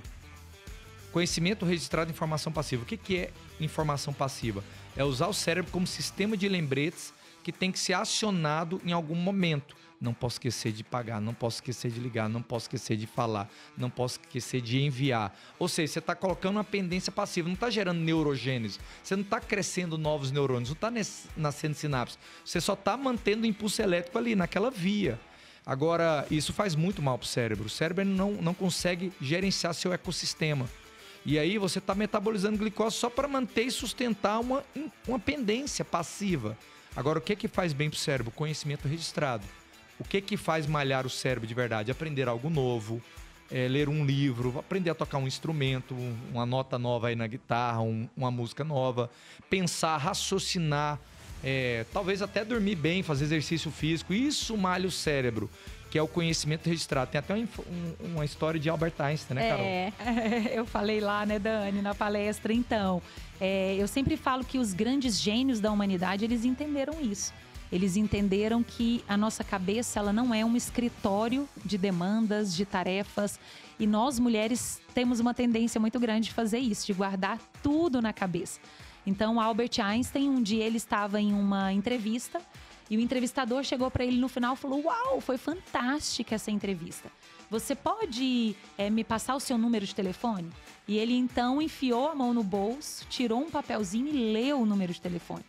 [1.11, 2.83] Conhecimento registrado e informação passiva.
[2.83, 4.63] O que, que é informação passiva?
[4.95, 7.11] É usar o cérebro como sistema de lembretes
[7.43, 9.75] que tem que ser acionado em algum momento.
[10.01, 13.47] Não posso esquecer de pagar, não posso esquecer de ligar, não posso esquecer de falar,
[13.77, 15.37] não posso esquecer de enviar.
[15.59, 19.39] Ou seja, você está colocando uma pendência passiva, não está gerando neurogênese, você não está
[19.39, 20.91] crescendo novos neurônios, não está
[21.37, 22.17] nascendo sinapses.
[22.43, 25.19] Você só está mantendo o impulso elétrico ali, naquela via.
[25.63, 27.65] Agora, isso faz muito mal para o cérebro.
[27.67, 30.67] O cérebro não, não consegue gerenciar seu ecossistema.
[31.23, 34.63] E aí você está metabolizando glicose só para manter e sustentar uma,
[35.07, 36.57] uma pendência passiva.
[36.95, 38.31] Agora, o que, que faz bem para o cérebro?
[38.31, 39.45] Conhecimento registrado.
[40.01, 41.91] O que que faz malhar o cérebro de verdade?
[41.91, 42.99] Aprender algo novo,
[43.51, 45.95] é, ler um livro, aprender a tocar um instrumento,
[46.33, 49.11] uma nota nova aí na guitarra, um, uma música nova,
[49.47, 50.99] pensar, raciocinar,
[51.43, 54.11] é, talvez até dormir bem, fazer exercício físico.
[54.11, 55.47] Isso malha o cérebro,
[55.91, 57.11] que é o conhecimento registrado.
[57.11, 57.47] Tem até um,
[57.99, 59.63] uma história de Albert Einstein, né, Carol?
[59.63, 59.93] É,
[60.57, 63.03] eu falei lá, né, Dani, na palestra, então.
[63.39, 67.31] É, eu sempre falo que os grandes gênios da humanidade, eles entenderam isso.
[67.71, 73.39] Eles entenderam que a nossa cabeça ela não é um escritório de demandas, de tarefas.
[73.79, 78.11] E nós mulheres temos uma tendência muito grande de fazer isso, de guardar tudo na
[78.11, 78.59] cabeça.
[79.05, 82.41] Então, Albert Einstein, um dia ele estava em uma entrevista
[82.89, 87.09] e o entrevistador chegou para ele no final e falou: Uau, foi fantástica essa entrevista.
[87.49, 90.49] Você pode é, me passar o seu número de telefone?
[90.87, 94.93] E ele então enfiou a mão no bolso, tirou um papelzinho e leu o número
[94.93, 95.43] de telefone.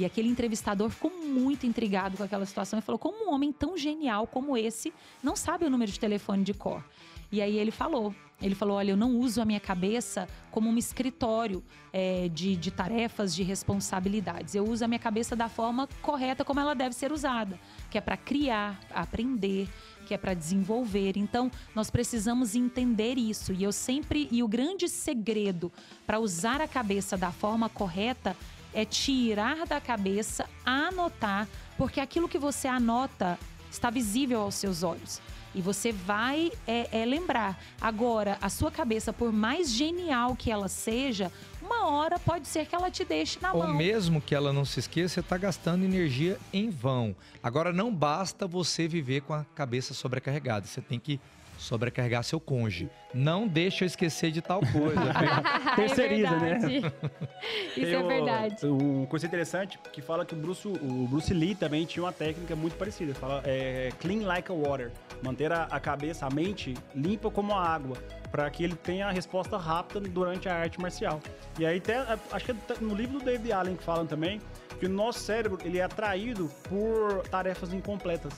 [0.00, 3.76] E aquele entrevistador ficou muito intrigado com aquela situação e falou: como um homem tão
[3.76, 6.82] genial como esse não sabe o número de telefone de cor?
[7.30, 10.78] E aí ele falou: ele falou: olha, eu não uso a minha cabeça como um
[10.78, 14.54] escritório é, de, de tarefas, de responsabilidades.
[14.54, 17.60] Eu uso a minha cabeça da forma correta como ela deve ser usada,
[17.90, 19.68] que é para criar, aprender,
[20.06, 21.18] que é para desenvolver.
[21.18, 23.52] Então, nós precisamos entender isso.
[23.52, 24.28] E eu sempre.
[24.32, 25.70] E o grande segredo
[26.06, 28.34] para usar a cabeça da forma correta
[28.72, 33.38] é tirar da cabeça, anotar, porque aquilo que você anota
[33.70, 35.20] está visível aos seus olhos.
[35.54, 37.60] E você vai é, é, lembrar.
[37.80, 42.74] Agora, a sua cabeça, por mais genial que ela seja, uma hora pode ser que
[42.74, 43.68] ela te deixe na Ou mão.
[43.68, 47.16] Ou mesmo que ela não se esqueça, você está gastando energia em vão.
[47.42, 50.66] Agora, não basta você viver com a cabeça sobrecarregada.
[50.66, 51.18] Você tem que
[51.60, 52.88] sobrecarregar seu cônjuge.
[53.12, 55.00] Não deixa eu esquecer de tal coisa.
[55.76, 56.58] Terceiriza, é né?
[57.76, 58.66] Isso é verdade.
[58.66, 62.56] Um coisa interessante que fala que o Bruce, o Bruce Lee também tinha uma técnica
[62.56, 63.14] muito parecida.
[63.14, 64.90] Fala é, clean like a water.
[65.22, 67.96] Manter a, a cabeça, a mente limpa como a água.
[68.30, 71.20] Para que ele tenha a resposta rápida durante a arte marcial.
[71.58, 71.98] E aí, até,
[72.32, 74.40] acho que é no livro do David Allen que falam também
[74.78, 78.32] que o nosso cérebro ele é atraído por tarefas incompletas.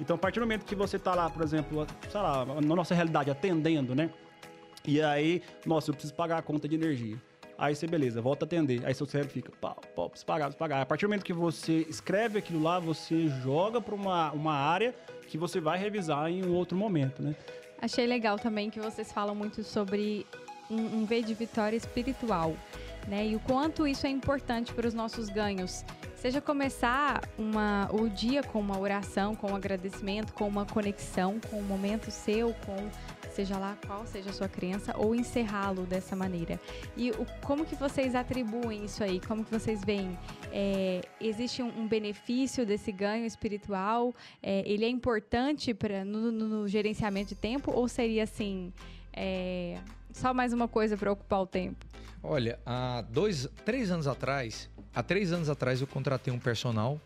[0.00, 2.94] Então, a partir do momento que você está lá, por exemplo, sei lá, na nossa
[2.94, 4.10] realidade, atendendo, né?
[4.86, 7.20] E aí, nossa, eu preciso pagar a conta de energia.
[7.58, 8.86] Aí você, beleza, volta a atender.
[8.86, 10.80] Aí seu cérebro fica, pá, pá, preciso pagar, preciso pagar.
[10.80, 14.94] A partir do momento que você escreve aquilo lá, você joga para uma, uma área
[15.26, 17.34] que você vai revisar em um outro momento, né?
[17.82, 20.24] Achei legal também que vocês falam muito sobre
[20.70, 22.56] um, um V de vitória espiritual,
[23.08, 23.26] né?
[23.26, 25.84] E o quanto isso é importante para os nossos ganhos.
[26.14, 31.58] Seja começar uma, o dia com uma oração, com um agradecimento, com uma conexão, com
[31.60, 32.90] um momento seu, com
[33.38, 36.60] seja lá qual seja a sua crença, ou encerrá-lo dessa maneira.
[36.96, 39.20] E o, como que vocês atribuem isso aí?
[39.20, 40.18] Como que vocês veem?
[40.50, 44.12] É, existe um, um, benefício desse ganho espiritual?
[44.42, 47.70] É, ele é importante pra, no, no, gerenciamento de tempo?
[47.70, 48.72] Ou seria assim,
[49.12, 49.78] é,
[50.18, 51.86] só mais uma coisa para ocupar o tempo?
[52.22, 57.00] Olha, há dois, três anos atrás, há três anos atrás eu contratei um personal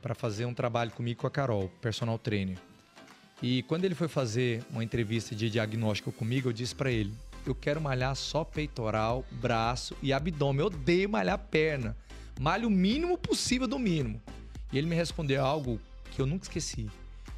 [0.00, 2.56] para fazer um trabalho comigo com a Carol, personal trainer.
[3.42, 7.12] E quando ele foi fazer uma entrevista de diagnóstico comigo, eu disse para ele:
[7.46, 10.60] eu quero malhar só peitoral, braço e abdômen.
[10.60, 11.96] Eu odeio malhar perna.
[12.40, 14.20] Malhe o mínimo possível do mínimo.
[14.72, 15.78] E ele me respondeu algo
[16.10, 16.90] que eu nunca esqueci.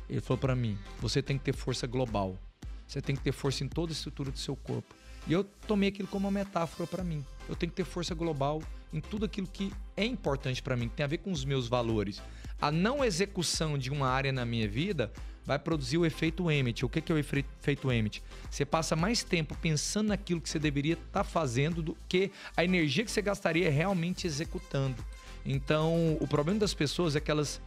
[0.08, 2.38] Ele falou para mim: você tem que ter força global.
[2.86, 4.99] Você tem que ter força em toda a estrutura do seu corpo.
[5.26, 7.24] E eu tomei aquilo como uma metáfora para mim.
[7.48, 10.96] Eu tenho que ter força global em tudo aquilo que é importante para mim, que
[10.96, 12.22] tem a ver com os meus valores.
[12.60, 15.12] A não execução de uma área na minha vida
[15.44, 16.84] vai produzir o efeito Emmet.
[16.84, 18.22] O que é o efeito Emmet?
[18.50, 22.64] Você passa mais tempo pensando naquilo que você deveria estar tá fazendo do que a
[22.64, 25.02] energia que você gastaria realmente executando.
[25.44, 27.60] Então, o problema das pessoas é que elas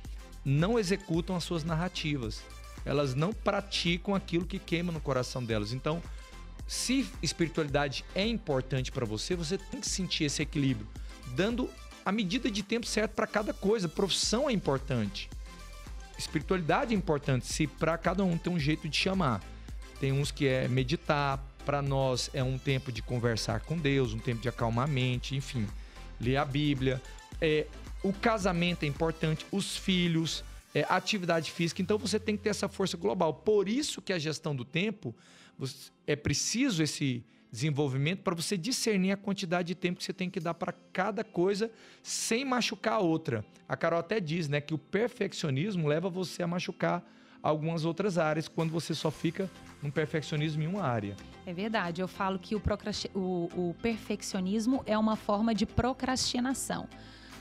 [0.46, 2.44] não executam as suas narrativas.
[2.86, 5.74] Elas não praticam aquilo que queima no coração delas.
[5.74, 6.02] Então,
[6.68, 10.88] se espiritualidade é importante para você, você tem que sentir esse equilíbrio
[11.36, 11.70] dando
[12.06, 13.88] a medida de tempo certo para cada coisa.
[13.88, 15.30] Profissão é importante.
[16.18, 19.42] Espiritualidade é importante, se para cada um tem um jeito de chamar.
[20.00, 24.20] Tem uns que é meditar, para nós é um tempo de conversar com Deus, um
[24.20, 25.66] tempo de acalmar a mente, enfim,
[26.20, 27.02] ler a Bíblia.
[27.40, 27.68] É,
[28.04, 30.44] o casamento é importante, os filhos,
[30.76, 31.82] é, atividade física.
[31.82, 33.34] Então você tem que ter essa força global.
[33.34, 35.16] Por isso que a gestão do tempo
[36.06, 40.40] é preciso esse desenvolvimento para você discernir a quantidade de tempo que você tem que
[40.40, 41.72] dar para cada coisa
[42.02, 43.46] sem machucar a outra.
[43.70, 47.04] A Carol até diz, né, que o perfeccionismo leva você a machucar
[47.44, 49.48] algumas outras áreas quando você só fica
[49.84, 51.16] no perfeccionismo em uma área.
[51.46, 52.02] É verdade.
[52.02, 52.62] Eu falo que o,
[53.14, 56.88] o, o perfeccionismo é uma forma de procrastinação.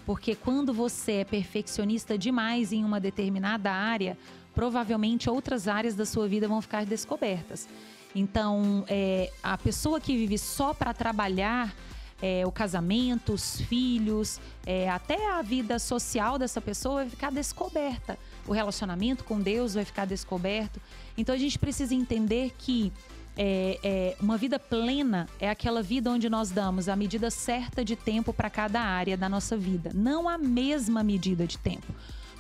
[0.05, 4.19] Porque quando você é perfeccionista demais em uma determinada área,
[4.53, 7.69] provavelmente outras áreas da sua vida vão ficar descobertas.
[8.15, 11.75] Então, é, a pessoa que vive só para trabalhar
[12.21, 18.17] é, o casamento, os filhos, é, até a vida social dessa pessoa vai ficar descoberta.
[18.47, 20.81] O relacionamento com Deus vai ficar descoberto.
[21.19, 22.93] Então, a gente precisa entender que
[23.37, 27.97] é, é, uma vida plena é aquela vida onde nós damos a medida certa de
[27.97, 31.93] tempo para cada área da nossa vida, não a mesma medida de tempo.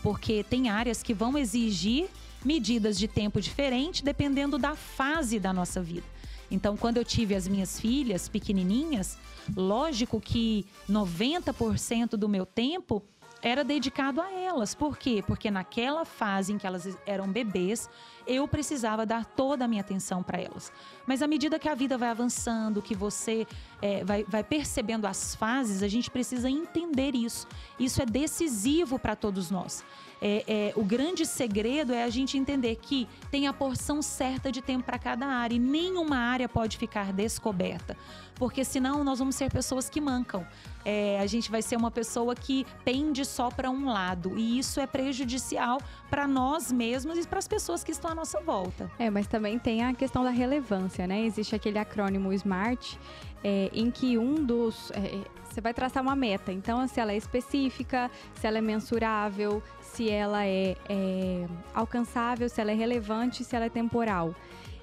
[0.02, 2.08] Porque tem áreas que vão exigir
[2.44, 6.06] medidas de tempo diferentes dependendo da fase da nossa vida.
[6.50, 9.16] Então, quando eu tive as minhas filhas pequenininhas,
[9.56, 13.02] lógico que 90% do meu tempo
[13.42, 14.74] era dedicado a elas.
[14.74, 15.22] Por quê?
[15.26, 17.90] Porque naquela fase em que elas eram bebês,
[18.24, 20.70] eu precisava dar toda a minha atenção para elas.
[21.06, 23.46] Mas à medida que a vida vai avançando, que você
[23.80, 27.48] é, vai, vai percebendo as fases, a gente precisa entender isso.
[27.80, 29.82] Isso é decisivo para todos nós
[30.24, 34.62] é, é, o grande segredo é a gente entender que tem a porção certa de
[34.62, 37.96] tempo para cada área e nenhuma área pode ficar descoberta,
[38.36, 40.46] porque senão nós vamos ser pessoas que mancam.
[40.84, 44.78] É, a gente vai ser uma pessoa que pende só para um lado e isso
[44.78, 48.88] é prejudicial para nós mesmos e para as pessoas que estão à nossa volta.
[49.00, 51.24] É, mas também tem a questão da relevância, né?
[51.24, 52.96] Existe aquele acrônimo SMART
[53.42, 55.20] é, em que um dos é,
[55.52, 56.50] você vai traçar uma meta.
[56.50, 62.60] Então, se ela é específica, se ela é mensurável, se ela é, é alcançável, se
[62.60, 64.34] ela é relevante, se ela é temporal.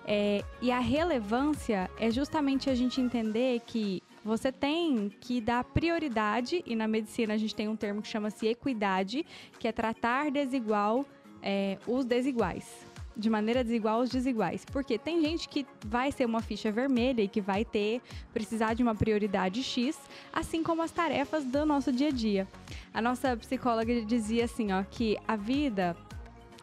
[0.06, 6.63] É, e a relevância é justamente a gente entender que você tem que dar prioridade,
[6.65, 9.26] e na medicina a gente tem um termo que chama-se equidade,
[9.58, 11.06] que é tratar desigual
[11.41, 14.65] é, os desiguais de maneira desigual os desiguais.
[14.65, 18.02] Porque tem gente que vai ser uma ficha vermelha e que vai ter,
[18.34, 20.00] precisar de uma prioridade X,
[20.32, 22.48] assim como as tarefas do nosso dia a dia.
[22.93, 25.95] A nossa psicóloga dizia assim, ó, que a vida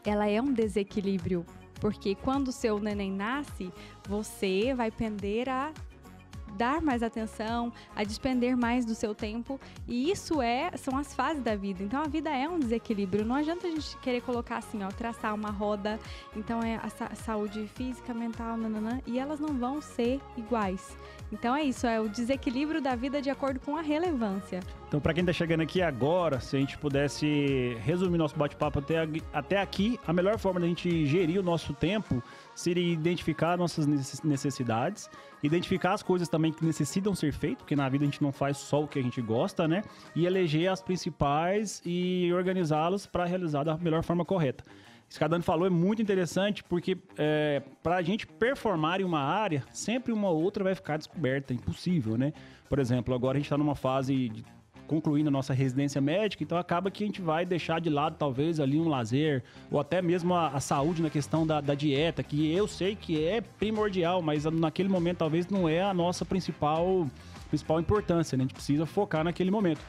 [0.04, 1.44] ela é um desequilíbrio
[1.80, 3.72] porque quando o seu neném nasce,
[4.08, 5.72] você vai pender a
[6.56, 9.60] dar mais atenção, a despender mais do seu tempo.
[9.86, 11.82] E isso é são as fases da vida.
[11.82, 13.24] Então a vida é um desequilíbrio.
[13.24, 15.98] Não adianta a gente querer colocar assim, ó, traçar uma roda.
[16.34, 20.96] Então é a sa saúde física, mental, nananã, e elas não vão ser iguais.
[21.32, 24.60] Então é isso, é o desequilíbrio da vida de acordo com a relevância.
[24.86, 29.08] Então, para quem está chegando aqui agora, se a gente pudesse resumir nosso bate-papo até,
[29.32, 32.22] até aqui, a melhor forma da gente gerir o nosso tempo
[32.54, 33.86] seria identificar nossas
[34.22, 35.10] necessidades,
[35.42, 38.56] identificar as coisas também que necessitam ser feitas, porque na vida a gente não faz
[38.58, 39.82] só o que a gente gosta, né?
[40.14, 44.64] E eleger as principais e organizá-las para realizar da melhor forma correta.
[45.08, 49.04] Isso que a Dani falou é muito interessante, porque é, para a gente performar em
[49.04, 52.32] uma área, sempre uma outra vai ficar descoberta, impossível, né?
[52.68, 54.44] Por exemplo, agora a gente está numa fase de
[54.86, 58.60] concluindo a nossa residência médica, então acaba que a gente vai deixar de lado talvez
[58.60, 62.50] ali um lazer, ou até mesmo a, a saúde na questão da, da, dieta, que
[62.52, 67.06] eu sei que é primordial, mas naquele momento talvez não é a nossa principal,
[67.48, 68.42] principal importância, né?
[68.42, 69.80] A gente precisa focar naquele momento.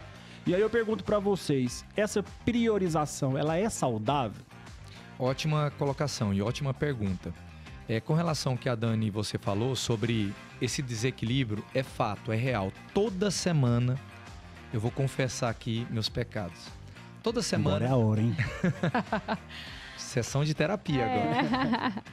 [0.45, 4.41] E aí eu pergunto para vocês, essa priorização, ela é saudável?
[5.19, 7.33] Ótima colocação e ótima pergunta.
[7.89, 12.35] É, com relação ao que a Dani você falou sobre esse desequilíbrio, é fato, é
[12.35, 12.71] real.
[12.93, 13.97] Toda semana
[14.73, 16.67] eu vou confessar aqui meus pecados.
[17.23, 17.77] Toda semana.
[17.77, 18.35] Agora é a hora, hein?
[19.97, 21.39] Sessão de terapia é.
[21.39, 22.03] agora.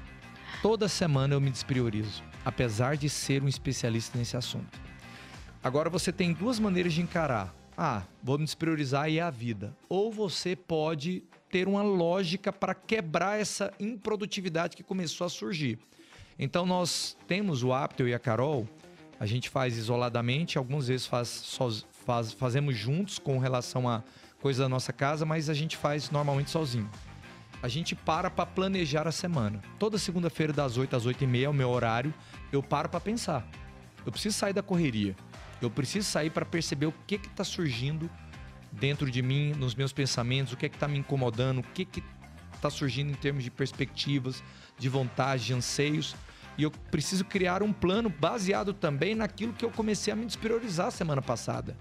[0.62, 4.80] Toda semana eu me despriorizo, apesar de ser um especialista nesse assunto.
[5.62, 7.54] Agora você tem duas maneiras de encarar.
[7.76, 9.76] Ah, vou me despriorizar e é a vida.
[9.88, 15.78] Ou você pode ter uma lógica para quebrar essa improdutividade que começou a surgir.
[16.38, 18.68] Então nós temos o hábito, eu e a Carol,
[19.18, 24.02] a gente faz isoladamente, algumas vezes faz, soz, faz fazemos juntos com relação a
[24.40, 26.88] coisa da nossa casa, mas a gente faz normalmente sozinho.
[27.62, 29.62] A gente para para planejar a semana.
[29.78, 32.12] Toda segunda-feira das 8 às 8 e meia é o meu horário,
[32.52, 33.46] eu paro para pensar.
[34.04, 35.16] Eu preciso sair da correria.
[35.62, 38.10] Eu preciso sair para perceber o que está surgindo
[38.70, 41.88] dentro de mim, nos meus pensamentos, o que é está me incomodando, o que
[42.54, 44.42] está surgindo em termos de perspectivas,
[44.78, 46.14] de vontade, de anseios.
[46.56, 50.90] E eu preciso criar um plano baseado também naquilo que eu comecei a me despriorizar
[50.90, 51.76] semana passada.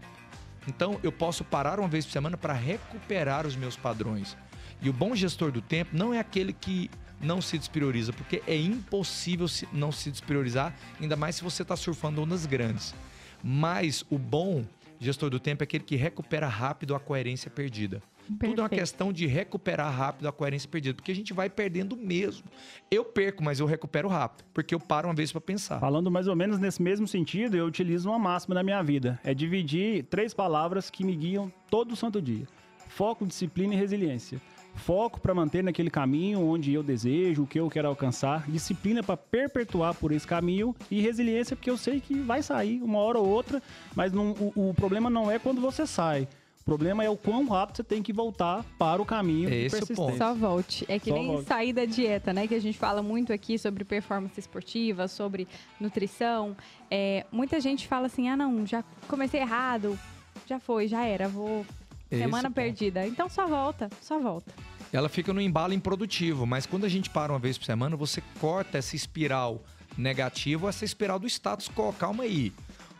[0.67, 4.37] Então, eu posso parar uma vez por semana para recuperar os meus padrões.
[4.81, 6.89] E o bom gestor do tempo não é aquele que
[7.21, 12.21] não se desprioriza, porque é impossível não se despriorizar, ainda mais se você está surfando
[12.21, 12.93] ondas grandes.
[13.41, 14.65] Mas o bom
[14.99, 18.01] gestor do tempo é aquele que recupera rápido a coerência perdida.
[18.23, 18.51] Perfeito.
[18.51, 21.95] Tudo é uma questão de recuperar rápido a coerência perdida, porque a gente vai perdendo
[21.95, 22.45] mesmo.
[22.89, 25.79] Eu perco, mas eu recupero rápido, porque eu paro uma vez para pensar.
[25.79, 29.33] Falando mais ou menos nesse mesmo sentido, eu utilizo uma máxima na minha vida: é
[29.33, 32.47] dividir três palavras que me guiam todo santo dia:
[32.89, 34.41] foco, disciplina e resiliência
[34.75, 39.15] foco para manter naquele caminho onde eu desejo, o que eu quero alcançar, disciplina para
[39.17, 43.27] perpetuar por esse caminho e resiliência porque eu sei que vai sair uma hora ou
[43.27, 43.61] outra,
[43.95, 46.27] mas não, o, o problema não é quando você sai.
[46.63, 49.83] O problema é o quão rápido você tem que voltar para o caminho é esse
[49.83, 50.17] o ponto.
[50.17, 50.85] Só volte.
[50.87, 51.45] É que Só nem volte.
[51.45, 52.47] sair da dieta, né?
[52.47, 55.45] Que a gente fala muito aqui sobre performance esportiva, sobre
[55.77, 56.55] nutrição.
[56.89, 59.99] É, muita gente fala assim, ah, não, já comecei errado,
[60.47, 61.65] já foi, já era, vou...
[62.09, 63.07] Semana perdida.
[63.07, 64.53] Então só volta, só volta.
[64.93, 68.21] Ela fica no embalo improdutivo, mas quando a gente para uma vez por semana, você
[68.39, 69.59] corta essa espiral
[69.97, 71.91] negativa, essa espiral do status quo.
[71.93, 72.53] Calma aí.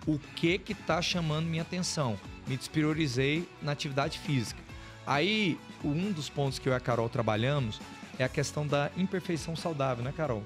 [0.07, 2.17] O que que tá chamando minha atenção?
[2.53, 4.61] Me despriorizei na atividade física.
[5.05, 7.81] Aí, um dos pontos que eu e a Carol trabalhamos
[8.17, 10.43] é a questão da imperfeição saudável, né, Carol?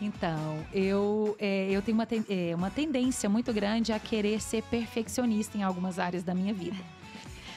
[0.00, 4.62] Então, eu, é, eu tenho uma, ten, é, uma tendência muito grande a querer ser
[4.64, 6.76] perfeccionista em algumas áreas da minha vida.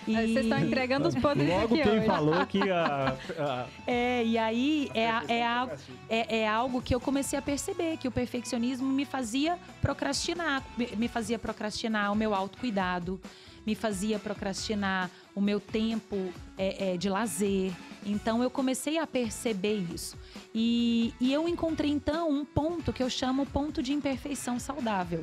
[0.07, 0.13] E...
[0.13, 2.05] Vocês estão entregando os poderes Logo aqui quem hoje.
[2.05, 3.65] falou que a, a...
[3.85, 5.73] É, e aí é, é, algo,
[6.07, 10.63] é, é algo que eu comecei a perceber, que o perfeccionismo me fazia procrastinar,
[10.95, 13.19] me fazia procrastinar o meu autocuidado,
[13.68, 17.74] me fazia procrastinar o meu tempo é, é, de lazer.
[18.05, 20.18] Então eu comecei a perceber isso.
[20.55, 25.22] E, e eu encontrei então um ponto que eu chamo ponto de imperfeição saudável,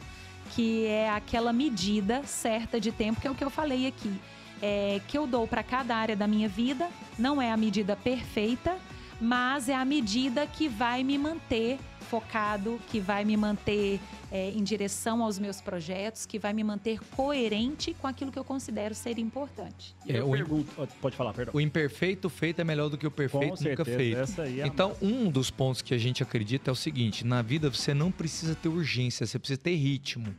[0.54, 4.12] que é aquela medida certa de tempo, que é o que eu falei aqui.
[4.60, 6.88] É, que eu dou para cada área da minha vida,
[7.18, 8.76] não é a medida perfeita,
[9.20, 11.78] mas é a medida que vai me manter
[12.14, 13.98] focado, que vai me manter
[14.30, 18.44] é, em direção aos meus projetos, que vai me manter coerente com aquilo que eu
[18.44, 19.96] considero ser importante.
[20.06, 21.52] É, eu pergunto, pode falar, perdão.
[21.56, 24.40] O imperfeito feito é melhor do que o perfeito com nunca feito.
[24.40, 27.92] É então, um dos pontos que a gente acredita é o seguinte: na vida você
[27.92, 30.32] não precisa ter urgência, você precisa ter ritmo.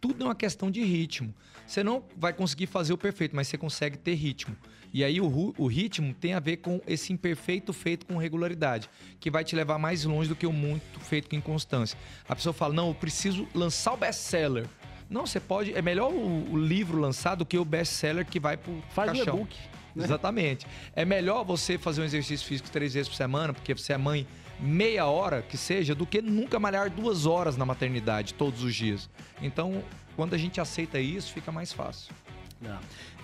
[0.00, 1.34] Tudo é uma questão de ritmo.
[1.66, 4.56] Você não vai conseguir fazer o perfeito, mas você consegue ter ritmo.
[4.92, 8.88] E aí o, o ritmo tem a ver com esse imperfeito feito com regularidade,
[9.18, 11.98] que vai te levar mais longe do que o muito feito com inconstância.
[12.28, 14.66] A pessoa fala: "Não, eu preciso lançar o best-seller".
[15.08, 18.56] Não, você pode, é melhor o, o livro lançado do que o best-seller que vai
[18.56, 19.34] pro Faz caixão.
[19.34, 19.56] o e-book.
[19.94, 20.04] Né?
[20.04, 20.66] Exatamente.
[20.94, 24.26] É melhor você fazer um exercício físico três vezes por semana, porque você é mãe
[24.60, 29.08] meia hora que seja, do que nunca malhar duas horas na maternidade todos os dias.
[29.40, 29.82] Então,
[30.14, 32.14] quando a gente aceita isso, fica mais fácil.
[32.60, 32.78] Não.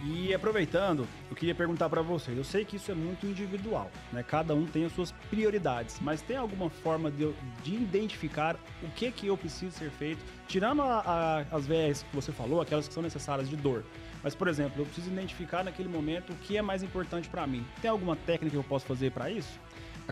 [0.05, 2.37] E aproveitando, eu queria perguntar para vocês.
[2.37, 4.22] Eu sei que isso é muito individual, né?
[4.22, 7.33] Cada um tem as suas prioridades, mas tem alguma forma de,
[7.64, 12.14] de identificar o que que eu preciso ser feito, tirando a, a, as VRs que
[12.14, 13.85] você falou, aquelas que são necessárias de dor.
[14.22, 17.64] Mas, por exemplo, eu preciso identificar naquele momento o que é mais importante para mim.
[17.80, 19.59] Tem alguma técnica que eu posso fazer para isso?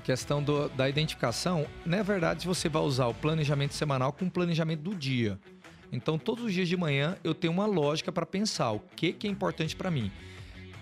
[0.01, 4.31] A questão do, da identificação, na verdade, você vai usar o planejamento semanal com o
[4.31, 5.39] planejamento do dia.
[5.93, 9.29] Então, todos os dias de manhã eu tenho uma lógica para pensar o que, que
[9.29, 10.11] é importante para mim.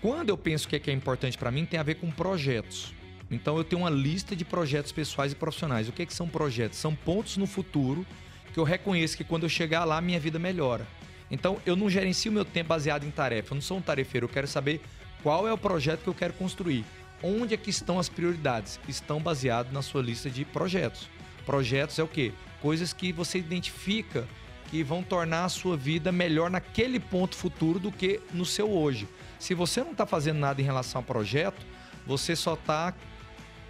[0.01, 2.09] Quando eu penso o que é, que é importante para mim, tem a ver com
[2.09, 2.93] projetos.
[3.29, 5.89] Então, eu tenho uma lista de projetos pessoais e profissionais.
[5.89, 6.79] O que, que são projetos?
[6.79, 8.07] São pontos no futuro
[8.53, 10.87] que eu reconheço que quando eu chegar lá, minha vida melhora.
[11.29, 13.51] Então, eu não gerencio meu tempo baseado em tarefa.
[13.51, 14.27] Eu não sou um tarefeiro.
[14.27, 14.79] Eu quero saber
[15.21, 16.85] qual é o projeto que eu quero construir.
[17.21, 18.79] Onde é que estão as prioridades?
[18.87, 21.09] Estão baseadas na sua lista de projetos.
[21.45, 22.31] Projetos é o quê?
[22.61, 24.27] Coisas que você identifica
[24.69, 29.07] que vão tornar a sua vida melhor naquele ponto futuro do que no seu hoje.
[29.39, 31.65] Se você não está fazendo nada em relação ao projeto,
[32.05, 32.93] você só está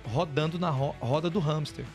[0.04, 1.86] rodando na roda do hamster.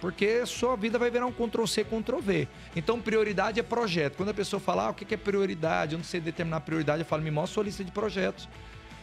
[0.00, 2.48] Porque sua vida vai virar um Ctrl-C, Ctrl-V.
[2.76, 4.16] Então, prioridade é projeto.
[4.16, 5.94] Quando a pessoa fala, ah, o que é prioridade?
[5.94, 8.48] Eu não sei determinar prioridade, eu falo, me mostra a sua lista de projetos.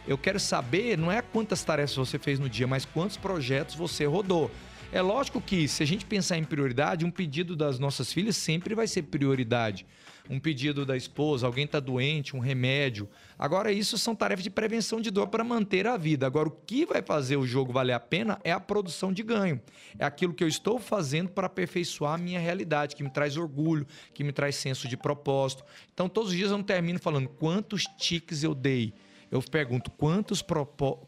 [0.06, 4.04] Eu quero saber, não é quantas tarefas você fez no dia, mas quantos projetos você
[4.04, 4.48] rodou.
[4.92, 8.72] É lógico que, se a gente pensar em prioridade, um pedido das nossas filhas sempre
[8.72, 9.84] vai ser prioridade.
[10.30, 13.08] Um pedido da esposa, alguém está doente, um remédio.
[13.36, 16.24] Agora, isso são tarefas de prevenção de dor para manter a vida.
[16.24, 19.60] Agora, o que vai fazer o jogo valer a pena é a produção de ganho.
[19.98, 23.86] É aquilo que eu estou fazendo para aperfeiçoar a minha realidade, que me traz orgulho,
[24.14, 25.64] que me traz senso de propósito.
[25.92, 28.94] Então, todos os dias eu não termino falando quantos tiques eu dei
[29.30, 30.44] eu pergunto quantos,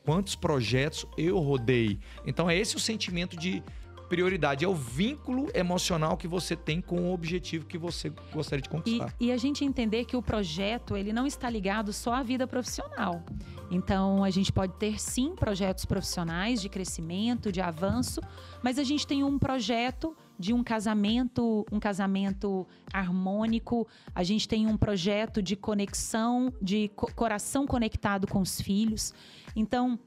[0.05, 1.99] quantos projetos eu rodei.
[2.27, 3.63] Então é esse o sentimento de
[4.09, 8.69] prioridade, é o vínculo emocional que você tem com o objetivo que você gostaria de
[8.69, 9.15] conquistar.
[9.21, 12.47] E, e, a gente entender que o projeto ele não está ligado só à vida
[12.47, 13.23] profissional.
[13.71, 18.21] Então a gente pode ter sim projetos profissionais de crescimento, de avanço,
[18.63, 23.87] mas a gente tem um projeto de um casamento, um casamento harmônico.
[24.15, 29.13] A gente tem um projeto de conexão, de co coração conectado com os filhos.
[29.57, 29.99] Então,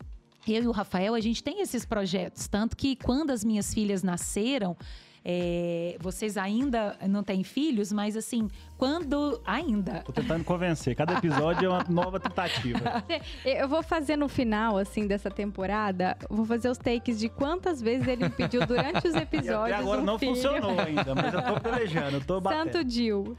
[0.47, 2.47] eu e o Rafael, a gente tem esses projetos.
[2.47, 4.77] Tanto que quando as minhas filhas nasceram,
[5.23, 9.39] é, vocês ainda não têm filhos, mas assim, quando.
[9.45, 9.99] Ainda.
[9.99, 10.95] Tô tentando convencer.
[10.95, 12.79] Cada episódio é uma nova tentativa.
[13.45, 18.07] Eu vou fazer no final, assim, dessa temporada, vou fazer os takes de quantas vezes
[18.07, 19.51] ele pediu durante os episódios.
[19.61, 20.35] E até agora um não filho.
[20.35, 22.73] funcionou ainda, mas eu tô pelejando, eu tô batendo.
[22.73, 23.37] Santo Dil.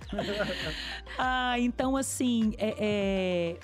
[1.19, 3.57] ah, então assim, é, é...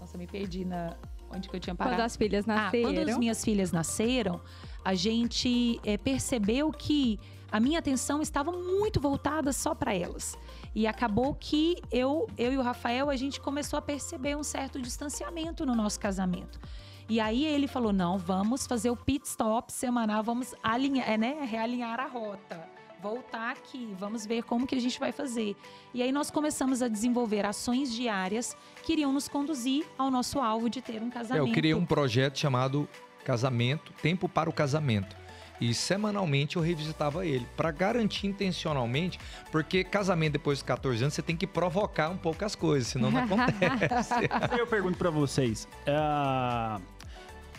[0.00, 0.94] Nossa, me perdi na.
[1.30, 1.96] Onde que eu tinha parado?
[1.96, 2.90] Quando as filhas nasceram.
[2.90, 4.40] Ah, quando as minhas filhas nasceram,
[4.84, 7.18] a gente é, percebeu que
[7.54, 10.36] a minha atenção estava muito voltada só para elas.
[10.74, 14.82] E acabou que eu, eu e o Rafael, a gente começou a perceber um certo
[14.82, 16.58] distanciamento no nosso casamento.
[17.08, 21.46] E aí ele falou: não, vamos fazer o pit stop semanal, vamos alinhar, é, né,
[21.48, 22.68] realinhar a rota.
[23.00, 25.54] Voltar aqui, vamos ver como que a gente vai fazer.
[25.92, 30.68] E aí nós começamos a desenvolver ações diárias que iriam nos conduzir ao nosso alvo
[30.68, 31.46] de ter um casamento.
[31.46, 32.88] É, eu criei um projeto chamado
[33.24, 35.22] Casamento, Tempo para o Casamento
[35.60, 39.18] e semanalmente eu revisitava ele para garantir intencionalmente,
[39.50, 43.10] porque casamento depois dos 14 anos você tem que provocar um pouco as coisas, senão
[43.10, 44.14] não acontece.
[44.58, 46.80] eu pergunto para vocês, uh,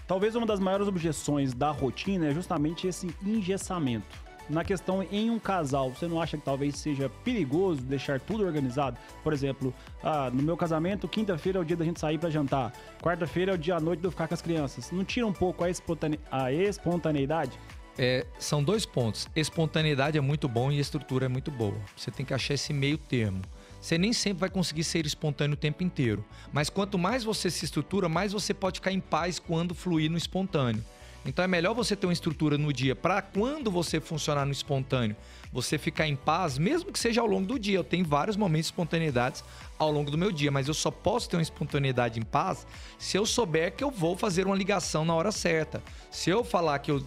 [0.08, 5.40] talvez uma das maiores objeções da rotina é justamente esse engessamento na questão em um
[5.40, 8.98] casal, você não acha que talvez seja perigoso deixar tudo organizado?
[9.24, 9.74] Por exemplo,
[10.04, 12.72] ah, no meu casamento, quinta-feira é o dia da gente sair para jantar,
[13.02, 14.92] quarta-feira é o dia à noite de eu ficar com as crianças.
[14.92, 17.58] Não tira um pouco a, espontane a espontaneidade?
[17.98, 19.28] É, são dois pontos.
[19.36, 21.78] Espontaneidade é muito bom e estrutura é muito boa.
[21.96, 23.42] Você tem que achar esse meio termo.
[23.80, 26.26] Você nem sempre vai conseguir ser espontâneo o tempo inteiro.
[26.52, 30.18] Mas quanto mais você se estrutura, mais você pode ficar em paz quando fluir no
[30.18, 30.84] espontâneo.
[31.26, 35.16] Então é melhor você ter uma estrutura no dia para quando você funcionar no espontâneo,
[35.52, 37.80] você ficar em paz, mesmo que seja ao longo do dia.
[37.80, 39.44] Eu tenho vários momentos de espontaneidades
[39.80, 42.68] ao longo do meu dia, mas eu só posso ter uma espontaneidade em paz
[43.00, 45.82] se eu souber que eu vou fazer uma ligação na hora certa.
[46.12, 47.04] Se eu falar que eu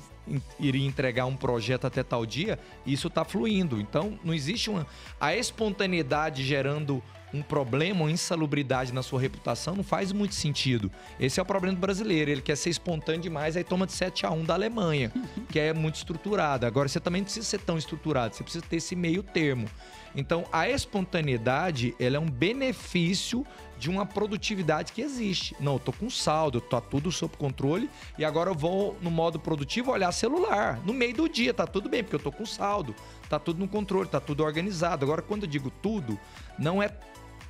[0.59, 3.81] iria entregar um projeto até tal dia, isso está fluindo.
[3.81, 4.87] Então, não existe uma.
[5.21, 7.03] A espontaneidade gerando
[7.33, 10.91] um problema, uma insalubridade na sua reputação, não faz muito sentido.
[11.21, 12.31] Esse é o problema do brasileiro.
[12.31, 15.13] Ele quer ser espontâneo demais, aí toma de 7 a 1 da Alemanha,
[15.51, 16.67] que é muito estruturada.
[16.67, 19.69] Agora, você também não precisa ser tão estruturado, você precisa ter esse meio termo.
[20.15, 23.47] Então, a espontaneidade, ela é um benefício
[23.79, 25.55] de uma produtividade que existe.
[25.61, 27.89] Não, eu tô com saldo, tá tudo sob controle
[28.19, 30.81] e agora eu vou no modo produtivo olhar celular.
[30.85, 32.95] No meio do dia tá tudo bem, porque eu tô com saldo,
[33.29, 35.05] tá tudo no controle, tá tudo organizado.
[35.05, 36.19] Agora quando eu digo tudo,
[36.59, 36.89] não é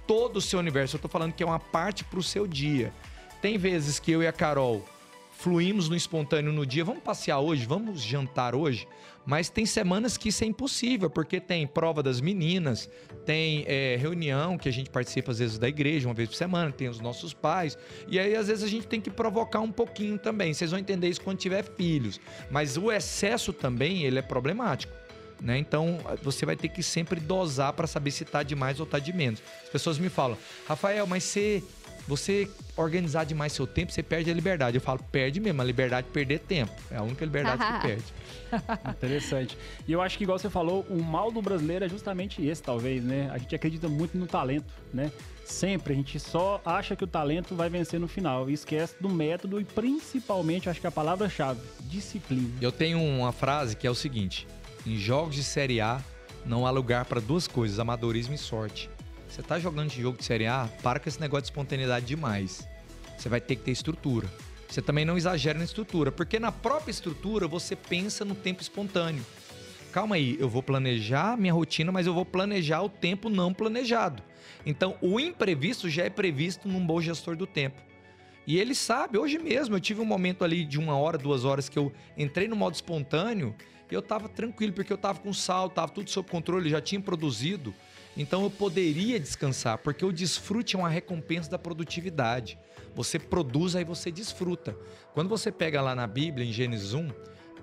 [0.06, 2.92] todo o seu universo, eu tô falando que é uma parte pro seu dia.
[3.40, 4.84] Tem vezes que eu e a Carol
[5.38, 8.88] fluímos no espontâneo no dia, vamos passear hoje, vamos jantar hoje.
[9.28, 12.88] Mas tem semanas que isso é impossível, porque tem prova das meninas,
[13.26, 16.72] tem é, reunião que a gente participa às vezes da igreja, uma vez por semana,
[16.72, 17.76] tem os nossos pais.
[18.08, 20.54] E aí, às vezes, a gente tem que provocar um pouquinho também.
[20.54, 22.18] Vocês vão entender isso quando tiver filhos.
[22.50, 24.94] Mas o excesso também, ele é problemático.
[25.42, 25.58] Né?
[25.58, 28.98] Então você vai ter que sempre dosar para saber se está de mais ou está
[28.98, 29.42] de menos.
[29.62, 31.62] As pessoas me falam, Rafael, mas você
[32.08, 34.78] você organizar demais seu tempo, você perde a liberdade.
[34.78, 36.72] Eu falo, perde mesmo, a liberdade de perder tempo.
[36.90, 38.04] É a única liberdade que perde.
[38.90, 39.58] Interessante.
[39.86, 43.04] E eu acho que, igual você falou, o mal do brasileiro é justamente esse, talvez,
[43.04, 43.28] né?
[43.30, 45.12] A gente acredita muito no talento, né?
[45.44, 49.08] Sempre a gente só acha que o talento vai vencer no final e esquece do
[49.10, 52.48] método e principalmente, acho que a palavra-chave, disciplina.
[52.60, 54.46] Eu tenho uma frase que é o seguinte:
[54.86, 56.00] em jogos de Série A
[56.46, 58.88] não há lugar para duas coisas, amadorismo e sorte.
[59.28, 62.66] Você tá jogando de jogo de Série A, para com esse negócio de espontaneidade demais.
[63.16, 64.26] Você vai ter que ter estrutura.
[64.68, 69.24] Você também não exagera na estrutura, porque na própria estrutura você pensa no tempo espontâneo.
[69.92, 74.22] Calma aí, eu vou planejar minha rotina, mas eu vou planejar o tempo não planejado.
[74.64, 77.80] Então, o imprevisto já é previsto num bom gestor do tempo.
[78.46, 81.68] E ele sabe, hoje mesmo eu tive um momento ali de uma hora, duas horas
[81.68, 83.54] que eu entrei no modo espontâneo
[83.90, 87.74] Eu estava tranquilo, porque eu estava com saldo, estava tudo sob controle, já tinha produzido.
[88.16, 92.58] Então eu poderia descansar, porque o desfrute é uma recompensa da produtividade.
[92.94, 94.76] Você produz, aí você desfruta.
[95.14, 97.08] Quando você pega lá na Bíblia, em Gênesis 1,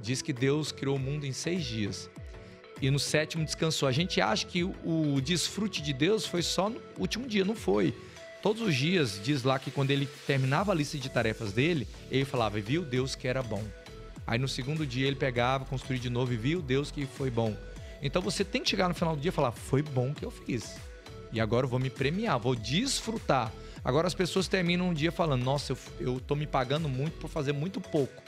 [0.02, 2.10] diz que Deus criou o mundo em seis dias.
[2.82, 3.88] E no sétimo descansou.
[3.88, 7.94] A gente acha que o desfrute de Deus foi só no último dia, não foi.
[8.42, 12.26] Todos os dias, diz lá que quando ele terminava a lista de tarefas dele, ele
[12.26, 13.64] falava, viu Deus que era bom.
[14.28, 17.56] Aí no segundo dia ele pegava, construía de novo e viu Deus que foi bom.
[18.02, 20.32] Então você tem que chegar no final do dia e falar: foi bom que eu
[20.32, 20.78] fiz.
[21.32, 23.52] E agora eu vou me premiar, vou desfrutar.
[23.84, 27.30] Agora as pessoas terminam um dia falando: nossa, eu, eu tô me pagando muito por
[27.30, 28.25] fazer muito pouco.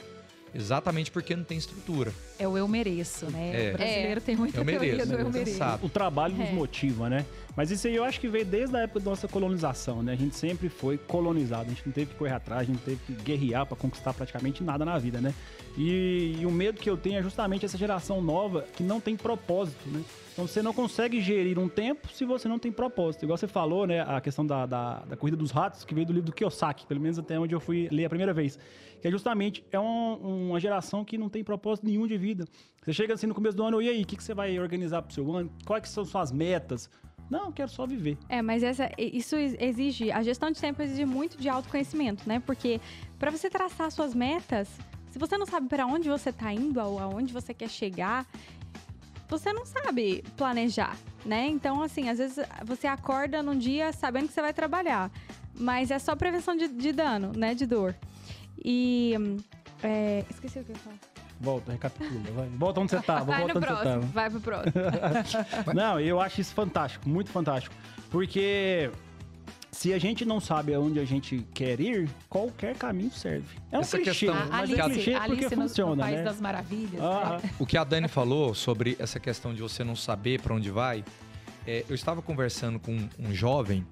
[0.54, 2.12] Exatamente porque não tem estrutura.
[2.38, 3.68] É o eu mereço, né?
[3.68, 3.70] É.
[3.70, 4.20] O brasileiro É.
[4.20, 5.30] tem muita Eu teoria mereço, do eu né?
[5.30, 5.58] mereço.
[5.58, 5.86] Sabe.
[5.86, 6.52] O trabalho nos É.
[6.52, 7.24] motiva, né?
[7.56, 10.12] Mas isso aí eu acho que veio desde a época da nossa colonização, né?
[10.12, 12.84] A gente sempre foi colonizado, a gente não teve que correr atrás, a gente não
[12.84, 15.34] teve que guerrear para conquistar praticamente nada na vida, né?
[15.76, 19.16] E, e o medo que eu tenho é justamente essa geração nova que não tem
[19.16, 20.02] propósito, né?
[20.38, 23.24] Então você não consegue gerir um tempo se você não tem propósito.
[23.24, 24.02] Igual você falou, né?
[24.02, 27.00] A questão da, da, da corrida dos ratos, que veio do livro do Kiyosaki, pelo
[27.00, 28.56] menos até onde eu fui ler a primeira vez.
[29.02, 32.44] Que é justamente é um- uma geração que não tem propósito nenhum de vida.
[32.84, 35.02] Você chega assim no começo do ano, e aí, o que, que você vai organizar
[35.02, 35.50] pro seu ano?
[35.66, 36.88] Quais que são suas metas?
[37.28, 38.16] Não, quero só viver.
[38.28, 42.38] É, mas essa, isso exige, a gestão de tempo exige muito de autoconhecimento, né?
[42.46, 42.80] Porque
[43.18, 44.68] para você traçar suas metas,
[45.10, 48.24] se você não sabe para onde você tá indo, ou aonde você quer chegar,
[49.28, 51.46] você não sabe planejar, né?
[51.46, 55.10] Então, assim, às vezes você acorda num dia sabendo que você vai trabalhar,
[55.58, 57.54] mas é só prevenção de, de dano, né?
[57.54, 57.94] De dor.
[58.64, 59.14] E.
[59.82, 60.96] é, esqueci o que eu ia falar.
[61.40, 62.48] Volta, recapitula, vai.
[62.48, 64.72] Volta onde você tava, Vai volta no próximo, vai pro próximo.
[65.72, 67.74] Não, eu acho isso fantástico, muito fantástico.
[68.10, 68.90] Porque
[69.78, 73.46] se a gente não sabe aonde a gente quer ir, qualquer caminho serve.
[73.70, 74.34] É um Essa clichê, questão-?
[74.36, 76.22] A mas Alice, é clichê porque Alice no- funciona, no País né?
[76.24, 77.00] das Maravilhas.
[77.00, 77.36] Aham.
[77.38, 77.50] né?
[77.60, 81.04] O que a Dani falou sobre essa questão de você não saber para onde vai,
[81.64, 83.86] é, eu estava conversando com um jovem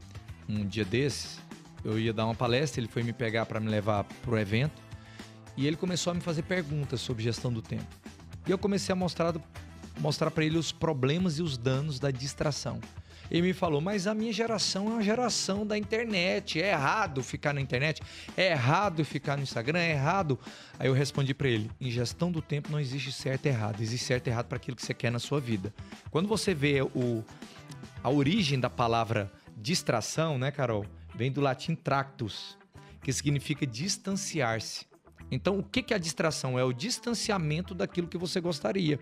[0.48, 1.38] um dia desses.
[1.84, 4.82] Eu ia dar uma palestra, ele foi me pegar para me levar pro evento
[5.56, 7.86] e ele começou a me fazer perguntas sobre gestão do tempo.
[8.44, 9.32] E eu comecei a mostrar
[10.00, 12.80] mostrar para ele os problemas e os danos da distração.
[13.30, 16.60] Ele me falou, mas a minha geração é uma geração da internet.
[16.60, 18.02] É errado ficar na internet,
[18.36, 20.38] é errado ficar no Instagram, é errado.
[20.78, 24.06] Aí eu respondi para ele: em gestão do tempo não existe certo e errado, existe
[24.06, 25.74] certo e errado para aquilo que você quer na sua vida.
[26.10, 27.24] Quando você vê o,
[28.02, 30.86] a origem da palavra distração, né, Carol?
[31.14, 32.58] Vem do latim tractus,
[33.02, 34.86] que significa distanciar-se.
[35.30, 36.58] Então, o que que é a distração?
[36.58, 38.98] É o distanciamento daquilo que você gostaria.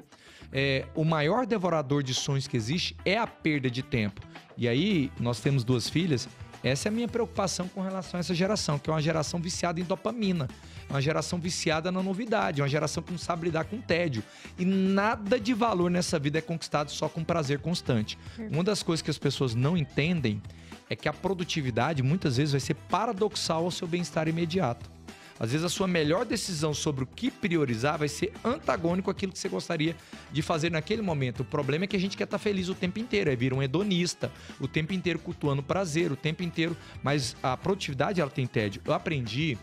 [0.52, 4.20] É, o maior devorador de sonhos que existe é a perda de tempo.
[4.56, 6.28] E aí, nós temos duas filhas.
[6.62, 9.78] Essa é a minha preocupação com relação a essa geração, que é uma geração viciada
[9.78, 10.48] em dopamina.
[10.88, 14.22] É uma geração viciada na novidade, é uma geração que não sabe lidar com tédio.
[14.58, 18.18] E nada de valor nessa vida é conquistado só com prazer constante.
[18.50, 20.40] Uma das coisas que as pessoas não entendem
[20.88, 24.93] é que a produtividade muitas vezes vai ser paradoxal ao seu bem-estar imediato.
[25.38, 29.38] Às vezes a sua melhor decisão sobre o que priorizar vai ser antagônico àquilo que
[29.38, 29.96] você gostaria
[30.30, 31.40] de fazer naquele momento.
[31.40, 33.60] O problema é que a gente quer estar feliz o tempo inteiro, é vir um
[33.62, 34.30] hedonista,
[34.60, 36.76] o tempo inteiro cultuando prazer, o tempo inteiro.
[37.02, 38.80] Mas a produtividade ela tem tédio.
[38.84, 39.58] Eu aprendi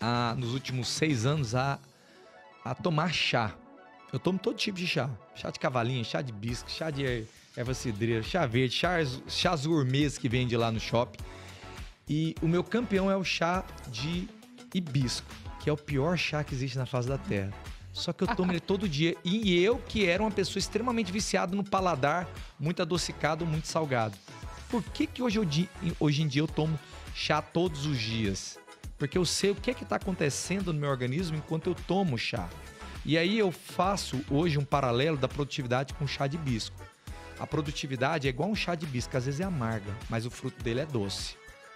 [0.00, 1.78] a, nos últimos seis anos a,
[2.64, 3.54] a tomar chá.
[4.10, 5.10] Eu tomo todo tipo de chá.
[5.34, 9.66] Chá de cavalinha, chá de bisco, chá de er- erva cidreira, chá verde, chás, chás
[9.66, 11.22] gourmets que vende lá no shopping.
[12.08, 14.28] E o meu campeão é o chá de
[14.78, 15.26] hibisco,
[15.60, 17.52] que é o pior chá que existe na face da terra.
[17.92, 19.14] Só que eu tomo ele todo dia.
[19.22, 22.26] E eu, que era uma pessoa extremamente viciada no paladar,
[22.58, 24.16] muito adocicado, muito salgado.
[24.68, 26.78] Por que, que hoje, eu hoje em dia eu tomo
[27.14, 28.58] chá todos os dias?
[28.98, 32.48] Porque eu sei o que é está acontecendo no meu organismo enquanto eu tomo chá.
[33.04, 36.76] E aí eu faço hoje um paralelo da produtividade com chá de hibisco.
[37.38, 40.62] A produtividade é igual um chá de hibisco, às vezes é amarga, mas o fruto
[40.62, 41.34] dele é doce.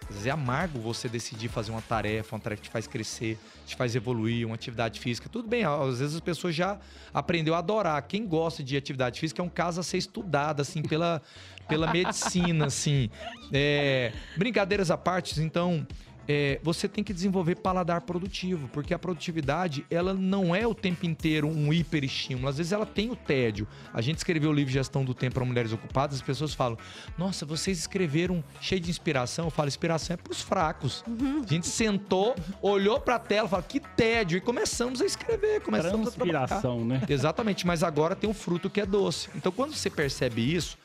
[0.09, 3.38] Às vezes é amargo você decidir fazer uma tarefa, uma tarefa que te faz crescer,
[3.66, 5.28] te faz evoluir, uma atividade física.
[5.28, 6.78] Tudo bem, às vezes as pessoas já
[7.12, 8.00] aprendeu a adorar.
[8.02, 11.20] Quem gosta de atividade física é um caso a ser estudado, assim, pela,
[11.68, 13.11] pela medicina, assim.
[13.52, 15.84] É, brincadeiras à parte, então,
[16.28, 21.06] é, você tem que desenvolver paladar produtivo, porque a produtividade, ela não é o tempo
[21.06, 22.48] inteiro um hiperestímulo.
[22.48, 23.66] Às vezes ela tem o tédio.
[23.92, 26.76] A gente escreveu o livro Gestão do Tempo para Mulheres Ocupadas, as pessoas falam,
[27.16, 29.46] nossa, vocês escreveram cheio de inspiração.
[29.46, 31.04] Eu falo, inspiração é pros fracos.
[31.44, 36.10] A gente sentou, olhou pra tela, falou, que tédio, e começamos a escrever, começamos a
[36.10, 36.46] trabalhar.
[36.46, 37.02] Transpiração, né?
[37.08, 39.28] Exatamente, mas agora tem um fruto que é doce.
[39.34, 40.76] Então, quando você percebe isso,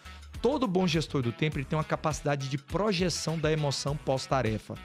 [0.41, 4.75] todo bom gestor do tempo ele tem uma capacidade de projeção da emoção pós-tarefa.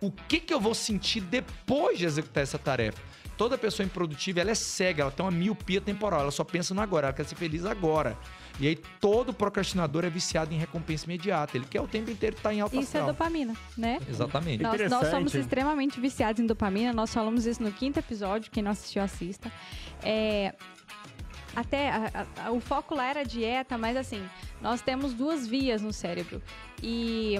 [0.00, 2.98] O que, que eu vou sentir depois de executar essa tarefa.
[3.36, 6.80] Toda pessoa improdutiva, ela é cega, ela tem uma miopia temporal, ela só pensa no
[6.80, 8.18] agora, ela quer ser feliz agora.
[8.58, 11.56] E aí todo procrastinador é viciado em recompensa imediata.
[11.56, 13.06] Ele quer o tempo inteiro estar em alta Isso é astral.
[13.06, 14.00] dopamina, né?
[14.08, 14.60] Exatamente.
[14.60, 16.92] Nós, nós somos extremamente viciados em dopamina.
[16.92, 18.50] Nós falamos isso no quinto episódio.
[18.50, 19.52] Quem não assistiu, assista.
[20.02, 20.52] É,
[21.54, 24.28] até a- a- o foco lá era dieta, mas assim,
[24.60, 26.42] nós temos duas vias no cérebro.
[26.82, 27.38] E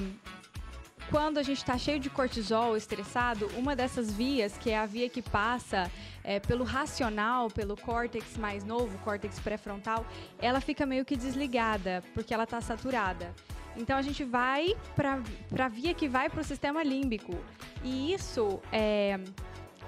[1.11, 5.09] quando a gente está cheio de cortisol, estressado, uma dessas vias, que é a via
[5.09, 5.91] que passa
[6.23, 10.07] é, pelo racional, pelo córtex mais novo, córtex pré-frontal,
[10.39, 13.35] ela fica meio que desligada, porque ela está saturada.
[13.77, 15.21] Então a gente vai para
[15.59, 17.35] a via que vai para o sistema límbico.
[17.83, 19.19] E isso é,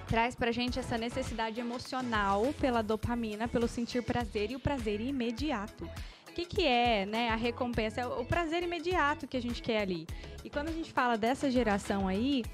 [0.06, 5.88] traz pra gente essa necessidade emocional pela dopamina, pelo sentir prazer e o prazer imediato.
[6.30, 8.00] O que, que é né, a recompensa?
[8.02, 10.06] É o prazer imediato que a gente quer ali.
[10.44, 12.44] E quando a gente fala dessa geração aí,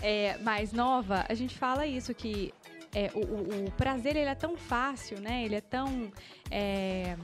[0.00, 2.54] é, mais nova, a gente fala isso, que
[2.94, 5.44] é, o, o- o prazer ele é tão fácil, né?
[5.44, 6.10] Ele é tão.
[6.50, 7.16] é,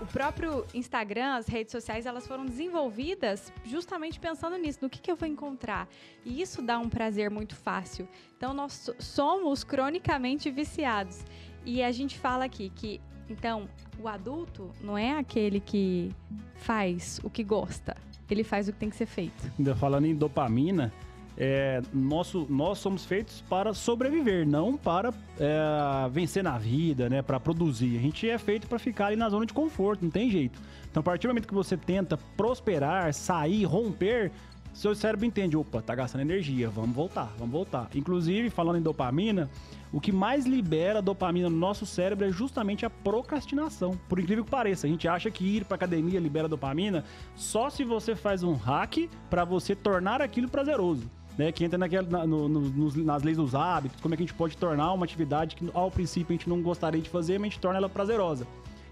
[0.00, 5.10] o próprio Instagram, as redes sociais, elas foram desenvolvidas justamente pensando nisso, no que, que
[5.10, 5.86] eu vou encontrar.
[6.24, 8.08] E isso dá um prazer muito fácil.
[8.36, 11.24] Então, nós so- somos cronicamente viciados.
[11.64, 13.68] E a gente fala aqui que, então,
[14.00, 16.10] o adulto não é aquele que
[16.54, 17.96] faz o que gosta,
[18.30, 19.50] ele faz o que tem que ser feito.
[19.58, 20.92] Ainda falando em dopamina,
[21.38, 27.20] é, nosso, nós somos feitos para sobreviver, não para é, vencer na vida, né?
[27.20, 27.98] Para produzir.
[27.98, 30.58] A gente é feito para ficar ali na zona de conforto, não tem jeito.
[30.90, 34.32] Então, a partir do momento que você tenta prosperar, sair, romper,
[34.76, 37.88] seu cérebro entende, opa, tá gastando energia, vamos voltar, vamos voltar.
[37.94, 39.48] Inclusive, falando em dopamina,
[39.90, 43.98] o que mais libera dopamina no nosso cérebro é justamente a procrastinação.
[44.06, 47.04] Por incrível que pareça, a gente acha que ir pra academia libera dopamina
[47.34, 51.10] só se você faz um hack para você tornar aquilo prazeroso.
[51.38, 54.26] Né, que entra naquela, na- no- no- nas leis dos hábitos, como é que a
[54.26, 57.48] gente pode tornar uma atividade que ao princípio a gente não gostaria de fazer, mas
[57.48, 58.46] a gente torna ela prazerosa.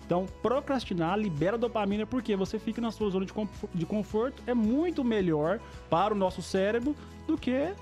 [0.07, 4.43] Então, procrastinar libera dopamina porque você fica na sua zona de confo- de conforto.
[4.47, 6.95] É muito melhor para o nosso cérebro
[7.27, 7.73] do que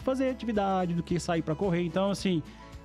[0.00, 1.82] fazer atividade, do que sair para correr.
[1.82, 2.42] Então, assim,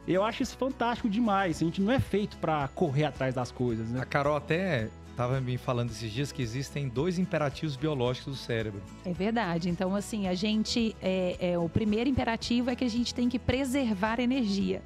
[0.07, 1.57] eu acho isso fantástico demais.
[1.61, 4.01] A gente não é feito para correr atrás das coisas, né?
[4.01, 8.81] A Carol até estava me falando esses dias que existem dois imperativos biológicos do cérebro.
[9.05, 9.69] É verdade.
[9.69, 10.95] Então, assim, a gente.
[10.99, 14.81] É, é, o primeiro imperativo é que a gente tem que preservar energia.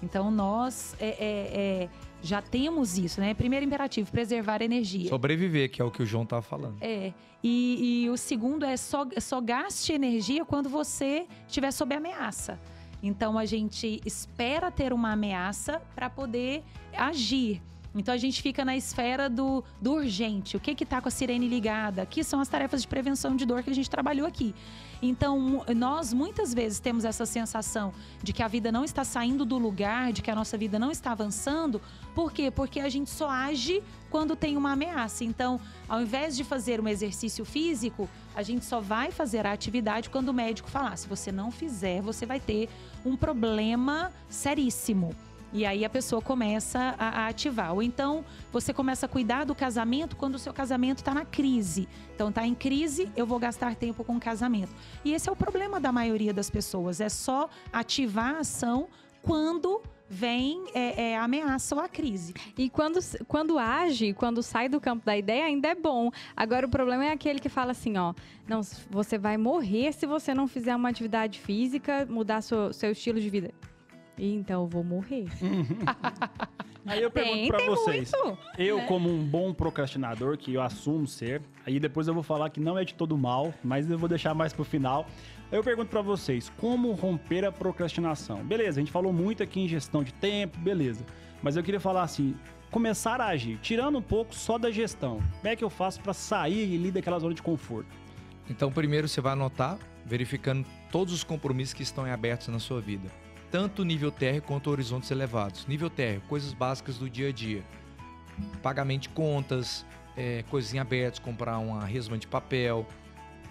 [0.00, 1.14] Então, nós é, é,
[1.84, 1.88] é,
[2.22, 3.34] já temos isso, né?
[3.34, 5.08] Primeiro imperativo, preservar energia.
[5.08, 6.76] Sobreviver, que é o que o João estava falando.
[6.80, 7.12] É.
[7.42, 12.58] E, e o segundo é só, só gaste energia quando você estiver sob ameaça.
[13.02, 16.62] Então a gente espera ter uma ameaça para poder
[16.96, 17.60] agir.
[17.94, 20.56] Então a gente fica na esfera do, do urgente.
[20.56, 22.06] O que que tá com a sirene ligada?
[22.06, 24.54] Que são as tarefas de prevenção de dor que a gente trabalhou aqui.
[25.02, 29.58] Então nós muitas vezes temos essa sensação de que a vida não está saindo do
[29.58, 31.80] lugar, de que a nossa vida não está avançando.
[32.14, 32.50] Por quê?
[32.50, 35.24] Porque a gente só age quando tem uma ameaça.
[35.24, 40.08] Então, ao invés de fazer um exercício físico, a gente só vai fazer a atividade
[40.08, 42.68] quando o médico falar: se você não fizer, você vai ter
[43.04, 45.14] um problema seríssimo.
[45.52, 47.72] E aí a pessoa começa a, a ativar.
[47.74, 51.88] Ou então você começa a cuidar do casamento quando o seu casamento está na crise.
[52.14, 54.74] Então está em crise, eu vou gastar tempo com o casamento.
[55.04, 57.00] E esse é o problema da maioria das pessoas.
[57.00, 58.88] É só ativar a ação
[59.22, 62.34] quando vem é, é, ameaça ou a crise.
[62.58, 66.10] E quando, quando age, quando sai do campo da ideia, ainda é bom.
[66.36, 68.12] Agora, o problema é aquele que fala assim, ó...
[68.46, 73.20] Não, você vai morrer se você não fizer uma atividade física, mudar seu, seu estilo
[73.20, 73.54] de vida.
[74.24, 75.26] Então, eu vou morrer.
[76.86, 78.10] Aí eu pergunto Tem, pra tem vocês.
[78.12, 78.38] muito.
[78.58, 78.86] Eu, né?
[78.86, 82.76] como um bom procrastinador, que eu assumo ser, aí depois eu vou falar que não
[82.76, 85.06] é de todo mal, mas eu vou deixar mais pro final.
[85.50, 88.42] Eu pergunto pra vocês, como romper a procrastinação?
[88.42, 91.04] Beleza, a gente falou muito aqui em gestão de tempo, beleza.
[91.40, 92.34] Mas eu queria falar assim,
[92.68, 95.20] começar a agir, tirando um pouco só da gestão.
[95.38, 97.88] Como é que eu faço pra sair ali daquela zona de conforto?
[98.50, 102.80] Então, primeiro você vai anotar, verificando todos os compromissos que estão em abertos na sua
[102.80, 103.08] vida.
[103.52, 105.66] Tanto nível térreo quanto horizontes elevados.
[105.66, 107.62] Nível térreo, coisas básicas do dia a dia.
[108.62, 109.84] Pagamento de contas,
[110.16, 112.86] é, coisas em abertos, comprar uma resma de papel,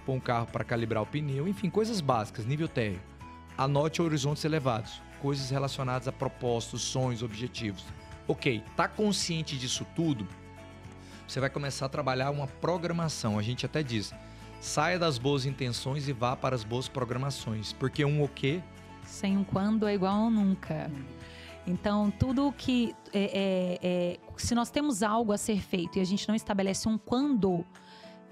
[0.03, 2.99] pôr um carro para calibrar o pneu, enfim, coisas básicas, nível térreo.
[3.55, 7.85] Anote horizontes elevados, coisas relacionadas a propósitos, sonhos, objetivos.
[8.27, 10.27] Ok, tá consciente disso tudo?
[11.27, 13.37] Você vai começar a trabalhar uma programação.
[13.37, 14.15] A gente até diz,
[14.59, 18.63] saia das boas intenções e vá para as boas programações, porque um o quê?
[19.11, 20.89] Sem um quando é igual a um nunca.
[21.67, 22.95] Então, tudo que.
[23.13, 26.87] É, é, é, se nós temos algo a ser feito e a gente não estabelece
[26.87, 27.65] um quando,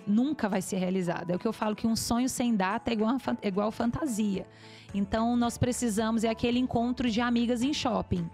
[0.08, 1.34] nunca vai ser realizada.
[1.34, 4.48] É o que eu falo que um sonho sem data é igual, é igual fantasia.
[4.94, 8.28] Então nós precisamos é aquele encontro de amigas em shopping.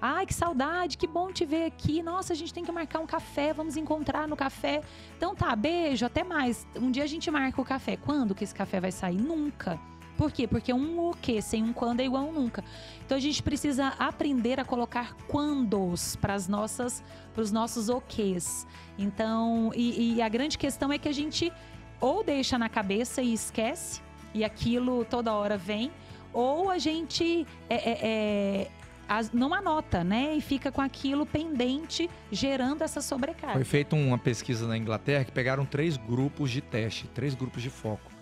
[0.00, 2.02] Ai, que saudade, que bom te ver aqui.
[2.02, 4.80] Nossa, a gente tem que marcar um café, vamos encontrar no café.
[5.18, 6.66] Então tá, beijo, até mais.
[6.74, 7.98] Um dia a gente marca o café.
[7.98, 9.20] Quando que esse café vai sair?
[9.20, 9.78] Nunca.
[10.20, 10.46] Por quê?
[10.46, 12.62] Porque um o quê sem um quando é igual um nunca.
[13.06, 17.02] Então a gente precisa aprender a colocar quandos para as nossas,
[17.32, 18.66] para os nossos ok's.
[18.98, 21.50] Então, e, e a grande questão é que a gente
[21.98, 24.02] ou deixa na cabeça e esquece
[24.34, 25.90] e aquilo toda hora vem,
[26.34, 28.70] ou a gente é, é, é,
[29.08, 30.34] as, não anota, né?
[30.34, 33.54] E fica com aquilo pendente, gerando essa sobrecarga.
[33.54, 37.70] Foi feita uma pesquisa na Inglaterra que pegaram três grupos de teste, três grupos de
[37.70, 38.12] foco.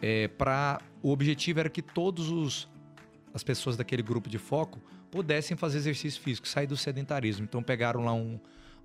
[0.00, 2.68] É, para o objetivo era que todos os
[3.32, 7.44] as pessoas daquele grupo de foco pudessem fazer exercício físico, sair do sedentarismo.
[7.44, 8.40] Então pegaram lá um,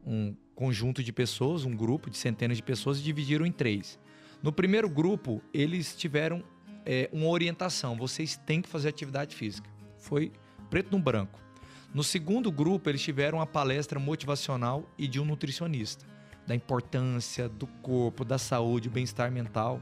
[0.06, 3.98] um conjunto de pessoas, um grupo de centenas de pessoas e dividiram em três.
[4.44, 6.44] No primeiro grupo, eles tiveram
[6.86, 9.68] é, uma orientação: vocês têm que fazer atividade física.
[9.98, 10.32] Foi
[10.70, 11.40] preto no branco.
[11.92, 16.06] No segundo grupo, eles tiveram uma palestra motivacional e de um nutricionista,
[16.46, 19.82] da importância do corpo, da saúde, bem-estar mental.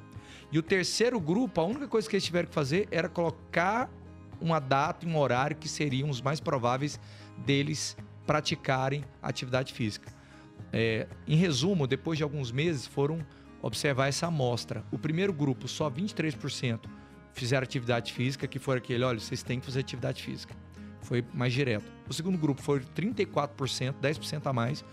[0.52, 3.90] E o terceiro grupo, a única coisa que eles tiveram que fazer era colocar
[4.42, 7.00] uma data e um horário que seriam os mais prováveis
[7.38, 7.96] deles
[8.26, 10.12] praticarem atividade física.
[10.72, 13.26] É, em resumo, depois de alguns meses, foram
[13.62, 14.84] observar essa amostra.
[14.92, 16.80] O primeiro grupo, só 23%
[17.34, 20.56] fizeram atividade física, que foi aquele, olha, vocês têm que fazer atividade física.
[21.02, 21.92] Foi mais direto.
[22.08, 24.84] O segundo grupo foi 34%, 10% a mais.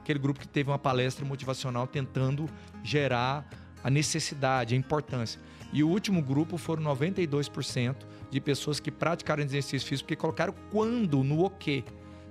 [0.00, 2.48] Aquele grupo que teve uma palestra motivacional tentando
[2.82, 3.48] gerar
[3.86, 5.40] a necessidade, a importância.
[5.72, 7.94] E o último grupo foram 92%
[8.28, 11.84] de pessoas que praticaram exercício físico porque colocaram quando no o quê.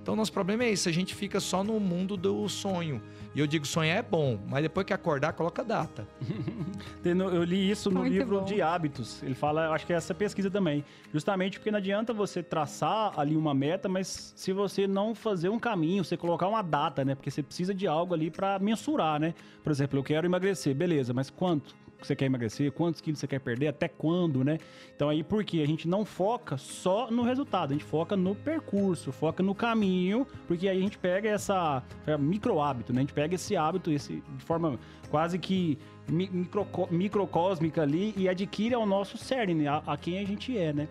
[0.06, 3.01] Então, nosso problema é isso, a gente fica só no mundo do sonho.
[3.34, 6.08] E eu digo, sonhar é bom, mas depois que acordar, coloca data.
[7.03, 8.45] eu li isso no Muito livro bom.
[8.45, 9.24] de hábitos.
[9.24, 10.86] Ele fala, acho que é essa pesquisa também.
[11.12, 15.58] Justamente porque não adianta você traçar ali uma meta, mas se você não fazer um
[15.58, 17.16] caminho, você colocar uma data, né?
[17.16, 19.34] Porque você precisa de algo ali para mensurar, né?
[19.64, 21.76] Por exemplo, eu quero emagrecer, beleza, mas quanto?
[22.06, 24.60] Que você quer emagrecer, quantos quilos você quer perder, até quando, né?
[24.95, 29.12] Então aí porque a gente não foca só no resultado, a gente foca no percurso,
[29.12, 32.99] foca no caminho, porque aí a gente pega essa é, micro hábito, né?
[32.99, 34.80] A gente pega esse hábito esse, de forma
[35.10, 35.78] quase que
[36.08, 40.88] micro, microcósmica ali e adquire ao nosso cerne, a, a quem a gente é, né?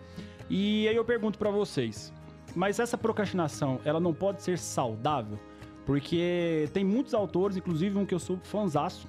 [0.49, 2.13] E aí eu pergunto para vocês,
[2.55, 5.39] mas essa procrastinação, ela não pode ser saudável?
[5.85, 9.07] Porque tem muitos autores, inclusive um que eu sou fãzaço,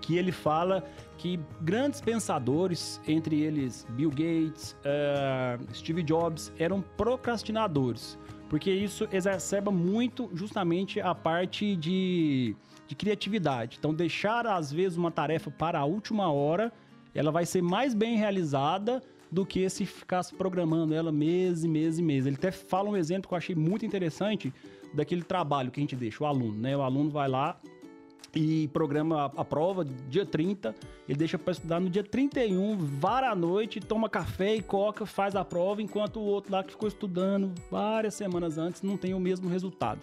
[0.00, 0.84] que ele fala
[1.16, 9.70] que grandes pensadores, entre eles Bill Gates, uh, Steve Jobs, eram procrastinadores, porque isso exacerba
[9.70, 13.76] muito justamente a parte de, de criatividade.
[13.78, 16.72] Então, deixar às vezes uma tarefa para a última hora,
[17.14, 21.98] ela vai ser mais bem realizada do que se ficasse programando ela mês e mês
[21.98, 22.26] e mês.
[22.26, 24.52] Ele até fala um exemplo que eu achei muito interessante
[24.92, 26.76] daquele trabalho que a gente deixa, o aluno, né?
[26.76, 27.60] O aluno vai lá,
[28.34, 30.74] e programa a, a, prova dia 30.
[31.08, 35.34] Ele deixa para estudar no dia 31, vara à noite, toma café e coca, faz
[35.34, 39.20] a prova, enquanto o outro lá que ficou estudando várias semanas antes não tem o
[39.20, 40.00] mesmo resultado.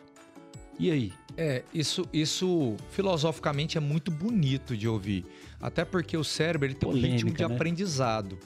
[0.79, 1.13] E aí?
[1.35, 5.25] É, isso, isso filosoficamente é muito bonito de ouvir.
[5.59, 7.55] Até porque o cérebro ele tem Polêmica, um ritmo de né?
[7.55, 8.37] aprendizado.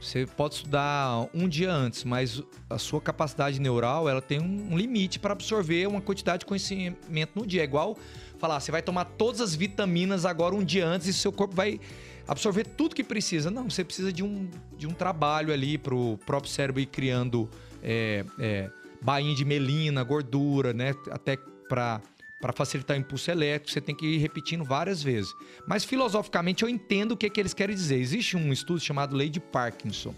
[0.00, 5.18] Você pode estudar um dia antes, mas a sua capacidade neural ela tem um limite
[5.18, 7.62] para absorver uma quantidade de conhecimento no dia.
[7.62, 7.96] É igual
[8.38, 11.80] falar, você vai tomar todas as vitaminas agora um dia antes e seu corpo vai
[12.26, 13.50] absorver tudo que precisa.
[13.50, 17.48] Não, você precisa de um, de um trabalho ali para o próprio cérebro ir criando
[17.82, 18.70] é, é,
[19.00, 20.94] bainha de melina, gordura, né?
[21.10, 21.36] Até
[21.68, 22.00] para
[22.40, 25.34] para facilitar o impulso elétrico, você tem que ir repetindo várias vezes.
[25.66, 27.96] Mas filosoficamente eu entendo o que, é que eles querem dizer.
[27.96, 30.14] Existe um estudo chamado Lei de Parkinson.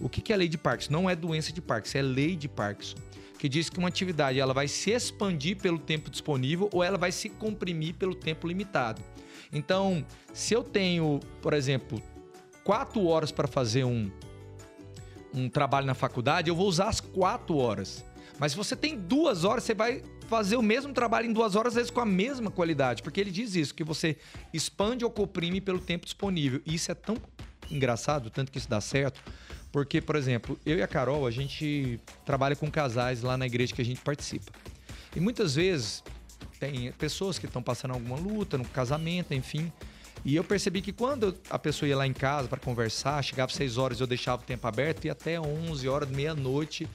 [0.00, 0.92] O que, que é lei de Parkinson?
[0.92, 2.96] Não é doença de Parkinson, é lei de Parkinson
[3.40, 7.10] que diz que uma atividade ela vai se expandir pelo tempo disponível ou ela vai
[7.10, 9.02] se comprimir pelo tempo limitado.
[9.50, 12.02] Então, se eu tenho, por exemplo,
[12.62, 14.10] quatro horas para fazer um,
[15.32, 18.04] um trabalho na faculdade, eu vou usar as quatro horas.
[18.38, 21.72] Mas se você tem duas horas, você vai fazer o mesmo trabalho em duas horas,
[21.72, 23.02] às vezes com a mesma qualidade.
[23.02, 24.18] Porque ele diz isso, que você
[24.52, 26.60] expande ou comprime pelo tempo disponível.
[26.66, 27.16] E isso é tão
[27.70, 29.22] engraçado, tanto que isso dá certo,
[29.72, 33.74] porque, por exemplo, eu e a Carol, a gente trabalha com casais lá na igreja
[33.74, 34.50] que a gente participa.
[35.14, 36.02] E muitas vezes
[36.58, 39.72] tem pessoas que estão passando alguma luta no casamento, enfim.
[40.24, 43.56] E eu percebi que quando a pessoa ia lá em casa para conversar, chegava às
[43.56, 46.86] 6 horas eu deixava o tempo aberto e até 11 horas, meia-noite.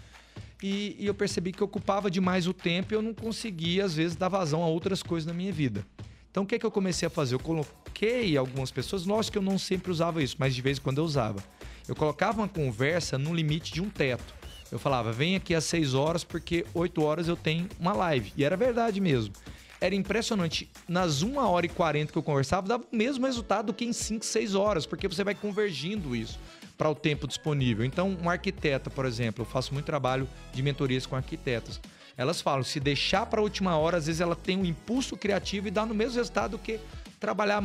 [0.61, 4.15] E, e, eu percebi que ocupava demais o tempo e eu não conseguia, às vezes,
[4.15, 5.85] dar vazão a outras coisas na minha vida.
[6.31, 7.35] Então o que, que eu comecei a fazer?
[7.35, 10.81] Eu coloquei algumas pessoas, lógico que eu não sempre usava isso, mas de vez em
[10.81, 11.43] quando eu usava.
[11.87, 14.33] Eu colocava uma conversa no limite de um teto.
[14.71, 18.33] Eu falava, vem aqui às 6 horas, porque 8 horas eu tenho uma live.
[18.35, 19.33] E era verdade mesmo.
[19.79, 20.69] Era impressionante.
[20.87, 24.25] Nas 1 hora e 40 que eu conversava, dava o mesmo resultado que em 5,
[24.25, 26.39] 6 horas, porque você vai convergindo isso
[26.77, 27.85] para o tempo disponível.
[27.85, 31.79] Então, um arquiteta, por exemplo, eu faço muito trabalho de mentorias com arquitetas.
[32.17, 35.67] Elas falam, se deixar para a última hora, às vezes ela tem um impulso criativo
[35.67, 36.79] e dá no mesmo resultado que
[37.19, 37.61] trabalhar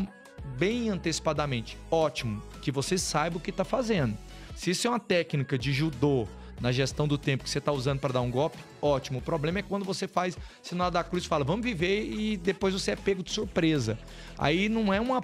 [0.59, 1.77] bem antecipadamente.
[1.91, 4.17] Ótimo, que você saiba o que está fazendo.
[4.55, 6.27] Se isso é uma técnica de judô
[6.61, 9.19] na gestão do tempo que você está usando para dar um golpe, ótimo.
[9.19, 12.91] O problema é quando você faz sinal da cruz fala, vamos viver e depois você
[12.91, 13.99] é pego de surpresa.
[14.37, 15.23] Aí não é uma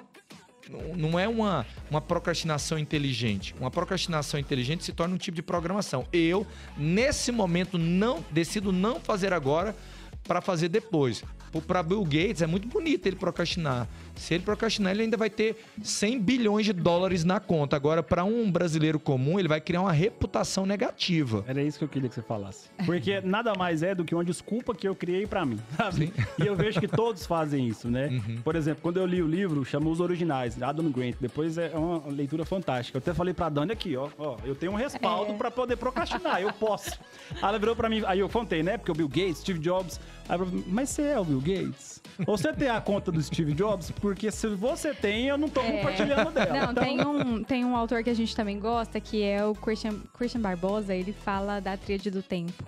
[0.97, 3.55] não é uma, uma procrastinação inteligente.
[3.61, 6.05] Uma procrastinação inteligente se torna um tipo de programação.
[6.13, 6.45] Eu,
[6.77, 9.77] nesse momento, não decido não fazer agora
[10.25, 11.23] para fazer depois.
[11.67, 13.89] Para Bill Gates é muito bonito ele procrastinar.
[14.17, 17.77] Se ele procrastinar, ele ainda vai ter 100 bilhões de dólares na conta.
[17.77, 21.45] Agora, para um brasileiro comum, ele vai criar uma reputação negativa.
[21.47, 22.69] Era isso que eu queria que você falasse.
[22.85, 26.07] Porque nada mais é do que uma desculpa que eu criei para mim, sabe?
[26.07, 26.13] Sim.
[26.43, 28.09] E eu vejo que todos fazem isso, né?
[28.09, 28.41] Uhum.
[28.43, 31.17] Por exemplo, quando eu li o livro, chama Os Originais, Adam Grant.
[31.21, 32.97] Depois é uma leitura fantástica.
[32.97, 35.37] Eu até falei pra Dani aqui, ó, ó eu tenho um respaldo é.
[35.37, 36.99] para poder procrastinar, eu posso.
[37.43, 38.79] Ela virou pra mim, aí eu contei, né?
[38.79, 40.01] Porque o Bill Gates, Steve Jobs.
[40.29, 41.96] Aí eu, mas você é o Bill Gates?
[42.25, 43.91] Você tem a conta do Steve Jobs?
[43.91, 45.73] Porque se você tem, eu não tô é.
[45.73, 46.53] compartilhando dela.
[46.53, 46.85] Não, então...
[46.85, 50.41] tem, um, tem um autor que a gente também gosta, que é o Christian, Christian
[50.41, 50.95] Barbosa.
[50.95, 52.65] Ele fala da tríade do tempo.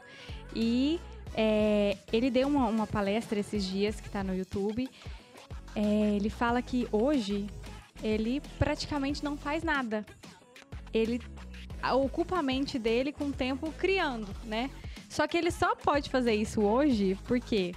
[0.55, 1.01] E
[1.35, 4.89] é, ele deu uma, uma, palestra esses dias, que tá no YouTube.
[5.75, 5.81] É,
[6.17, 7.47] ele fala que hoje
[8.03, 10.05] ele praticamente não faz nada.
[10.93, 11.21] Ele
[11.95, 14.71] ocupa a mente dele com o tempo criando, né?
[15.09, 17.75] Só que ele só pode fazer isso hoje porque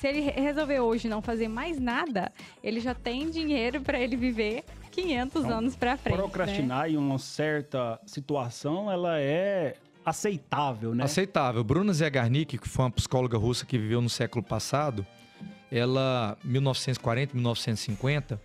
[0.00, 2.32] se ele resolver hoje não fazer mais nada,
[2.64, 6.16] ele já tem dinheiro para ele viver 500 então, anos para frente.
[6.16, 6.92] Procrastinar né?
[6.92, 11.04] em uma certa situação, ela é aceitável, né?
[11.04, 11.62] Aceitável.
[11.62, 15.06] Bruna Zegarnik, que foi uma psicóloga russa que viveu no século passado,
[15.70, 18.40] ela, 1940, 1950,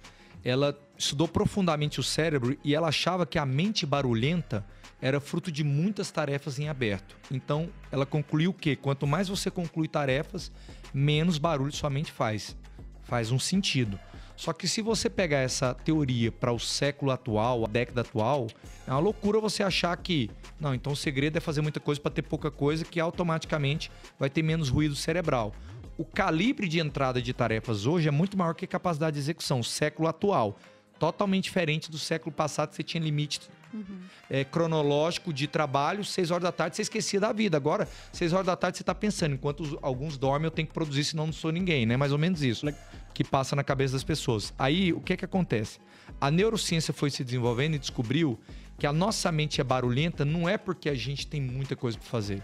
[0.46, 4.64] ela estudou profundamente o cérebro e ela achava que a mente barulhenta
[5.02, 7.18] era fruto de muitas tarefas em aberto.
[7.32, 10.52] Então, ela concluiu que quanto mais você conclui tarefas,
[10.93, 12.56] menos barulho sua mente faz.
[13.04, 14.00] Faz um sentido.
[14.36, 18.48] Só que se você pegar essa teoria para o século atual, a década atual,
[18.86, 20.30] é uma loucura você achar que,
[20.60, 23.89] não, então o segredo é fazer muita coisa para ter pouca coisa que automaticamente
[24.20, 25.54] vai ter menos ruído cerebral.
[25.98, 29.62] O calibre de entrada de tarefas hoje é muito maior que a capacidade de execução,
[29.62, 30.58] o século atual.
[31.00, 33.41] Totalmente diferente do século passado, que você tinha limite
[33.74, 34.00] uhum.
[34.30, 37.56] é, cronológico de trabalho, seis horas da tarde você esquecia da vida.
[37.58, 40.74] Agora, seis horas da tarde você está pensando, enquanto os, alguns dormem, eu tenho que
[40.74, 41.98] produzir, senão não sou ninguém, né?
[41.98, 42.66] Mais ou menos isso
[43.14, 44.54] que passa na cabeça das pessoas.
[44.60, 45.80] Aí, o que é que acontece?
[46.20, 48.39] A neurociência foi se desenvolvendo e descobriu
[48.78, 52.08] que a nossa mente é barulhenta não é porque a gente tem muita coisa para
[52.08, 52.43] fazer,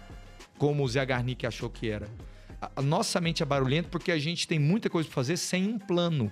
[0.58, 2.08] como o Zé Garnick achou que era.
[2.62, 5.80] A nossa mente é barulhenta porque a gente tem muita coisa para fazer sem um
[5.80, 6.32] plano.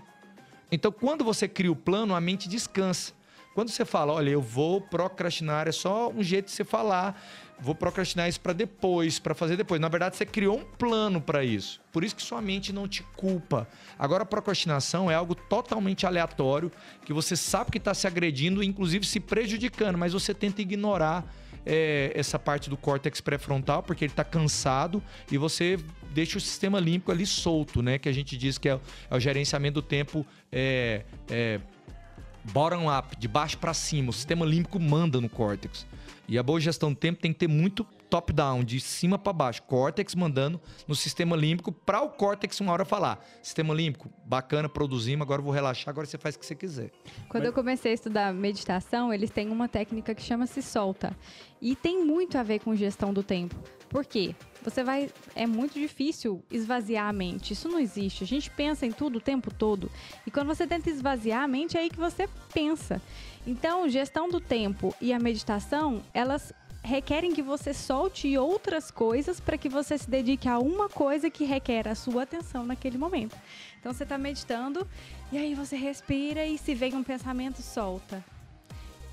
[0.72, 3.14] Então, quando você cria o plano, a mente descansa.
[3.56, 7.20] Quando você fala, olha, eu vou procrastinar, é só um jeito de você falar,
[7.60, 9.82] vou procrastinar isso para depois, para fazer depois.
[9.82, 11.82] Na verdade, você criou um plano para isso.
[11.92, 13.68] Por isso que sua mente não te culpa.
[13.98, 16.72] Agora, procrastinação é algo totalmente aleatório,
[17.04, 21.26] que você sabe que está se agredindo, inclusive se prejudicando, mas você tenta ignorar
[21.66, 25.78] é, essa parte do córtex pré-frontal, porque ele está cansado e você
[26.12, 27.98] deixa o sistema límbico ali solto, né?
[27.98, 28.80] Que a gente diz que é,
[29.10, 31.60] é o gerenciamento do tempo é, é
[32.52, 34.10] bottom-up, de baixo para cima.
[34.10, 35.86] O sistema límbico manda no córtex.
[36.28, 39.64] E a boa gestão do tempo tem que ter muito top-down, de cima para baixo.
[39.64, 43.24] Córtex mandando no sistema límbico para o córtex uma hora falar.
[43.42, 46.92] Sistema límbico, bacana, produzimos, agora vou relaxar, agora você faz o que você quiser.
[47.28, 47.48] Quando Mas...
[47.48, 51.16] eu comecei a estudar meditação, eles têm uma técnica que chama-se solta.
[51.62, 53.56] E tem muito a ver com gestão do tempo.
[53.90, 54.36] Por quê?
[54.64, 55.10] Você vai.
[55.36, 57.54] É muito difícil esvaziar a mente.
[57.54, 58.24] Isso não existe.
[58.24, 59.90] A gente pensa em tudo o tempo todo.
[60.26, 63.02] E quando você tenta esvaziar a mente, é aí que você pensa.
[63.48, 66.54] Então, gestão do tempo e a meditação, elas
[66.84, 71.44] requerem que você solte outras coisas para que você se dedique a uma coisa que
[71.44, 73.36] requer a sua atenção naquele momento.
[73.80, 74.88] Então você está meditando
[75.32, 78.24] e aí você respira e se vem um pensamento solta,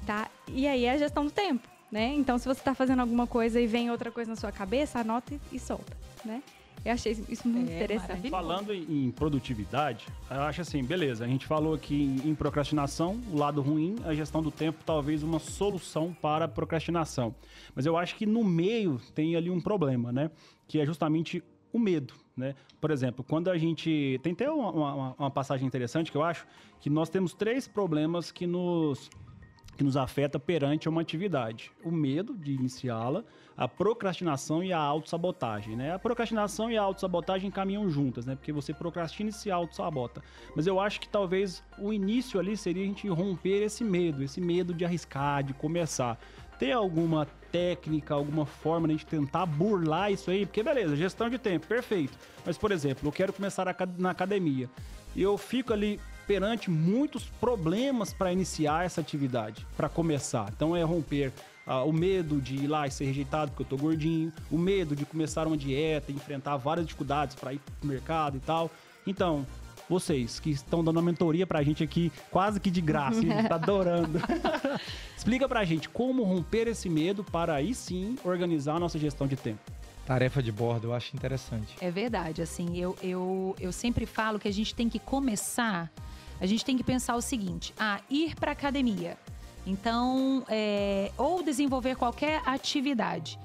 [0.06, 0.30] tá?
[0.48, 2.14] E aí é a gestão do tempo, né?
[2.14, 5.34] Então se você está fazendo alguma coisa e vem outra coisa na sua cabeça, anota
[5.52, 6.42] e solta, né?
[6.86, 8.30] Eu achei isso muito é, interessante.
[8.30, 13.60] Falando em produtividade, eu acho assim, beleza, a gente falou aqui em procrastinação, o lado
[13.60, 17.34] ruim, a gestão do tempo, talvez uma solução para a procrastinação.
[17.74, 20.30] Mas eu acho que no meio tem ali um problema, né?
[20.68, 22.54] Que é justamente o medo, né?
[22.80, 24.20] Por exemplo, quando a gente...
[24.22, 26.46] Tem até uma, uma, uma passagem interessante que eu acho,
[26.80, 29.10] que nós temos três problemas que nos
[29.76, 31.70] que nos afeta perante uma atividade.
[31.84, 33.22] O medo de iniciá-la,
[33.56, 35.94] a procrastinação e a autossabotagem, né?
[35.94, 38.34] A procrastinação e a autossabotagem caminham juntas, né?
[38.34, 40.22] Porque você procrastina e se autossabota.
[40.54, 44.40] Mas eu acho que talvez o início ali seria a gente romper esse medo, esse
[44.40, 46.18] medo de arriscar, de começar.
[46.58, 50.46] Tem alguma técnica, alguma forma de a gente tentar burlar isso aí?
[50.46, 52.18] Porque beleza, gestão de tempo, perfeito.
[52.44, 53.66] Mas, por exemplo, eu quero começar
[53.98, 54.68] na academia.
[55.14, 60.50] E eu fico ali perante muitos problemas para iniciar essa atividade, para começar.
[60.54, 61.32] Então é romper
[61.66, 64.94] ah, o medo de ir lá e ser rejeitado porque eu tô gordinho, o medo
[64.94, 68.70] de começar uma dieta, enfrentar várias dificuldades para ir pro mercado e tal.
[69.06, 69.46] Então,
[69.88, 73.48] vocês que estão dando uma mentoria pra gente aqui, quase que de graça, a gente
[73.48, 74.20] tá adorando.
[75.16, 79.36] Explica pra gente como romper esse medo para aí sim organizar a nossa gestão de
[79.36, 79.60] tempo.
[80.04, 81.76] Tarefa de bordo, eu acho interessante.
[81.80, 85.90] É verdade, assim, eu, eu, eu sempre falo que a gente tem que começar
[86.40, 89.18] a gente tem que pensar o seguinte: ah, ir para academia.
[89.66, 93.38] Então, é, ou desenvolver qualquer atividade.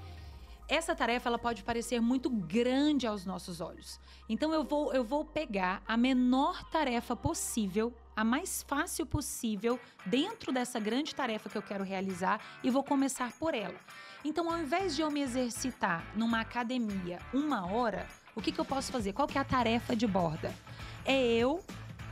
[0.72, 4.00] Essa tarefa ela pode parecer muito grande aos nossos olhos.
[4.30, 10.54] Então eu vou eu vou pegar a menor tarefa possível, a mais fácil possível dentro
[10.54, 13.76] dessa grande tarefa que eu quero realizar e vou começar por ela.
[14.24, 18.66] Então, ao invés de eu me exercitar numa academia uma hora, o que, que eu
[18.66, 19.12] posso fazer?
[19.12, 20.54] Qual que é a tarefa de borda?
[21.04, 21.62] É eu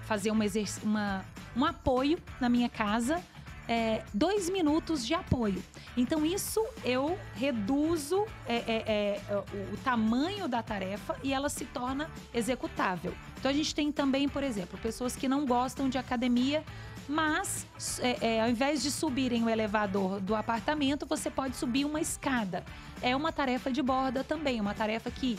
[0.10, 0.43] fazer uma,
[0.82, 1.24] uma
[1.55, 3.24] um apoio na minha casa,
[3.68, 5.62] é, dois minutos de apoio.
[5.95, 11.64] Então, isso eu reduzo é, é, é o, o tamanho da tarefa e ela se
[11.66, 13.14] torna executável.
[13.38, 16.64] Então, a gente tem também, por exemplo, pessoas que não gostam de academia,
[17.07, 17.68] mas
[18.01, 22.64] é, é, ao invés de subirem o elevador do apartamento, você pode subir uma escada.
[22.99, 25.38] É uma tarefa de borda também, uma tarefa que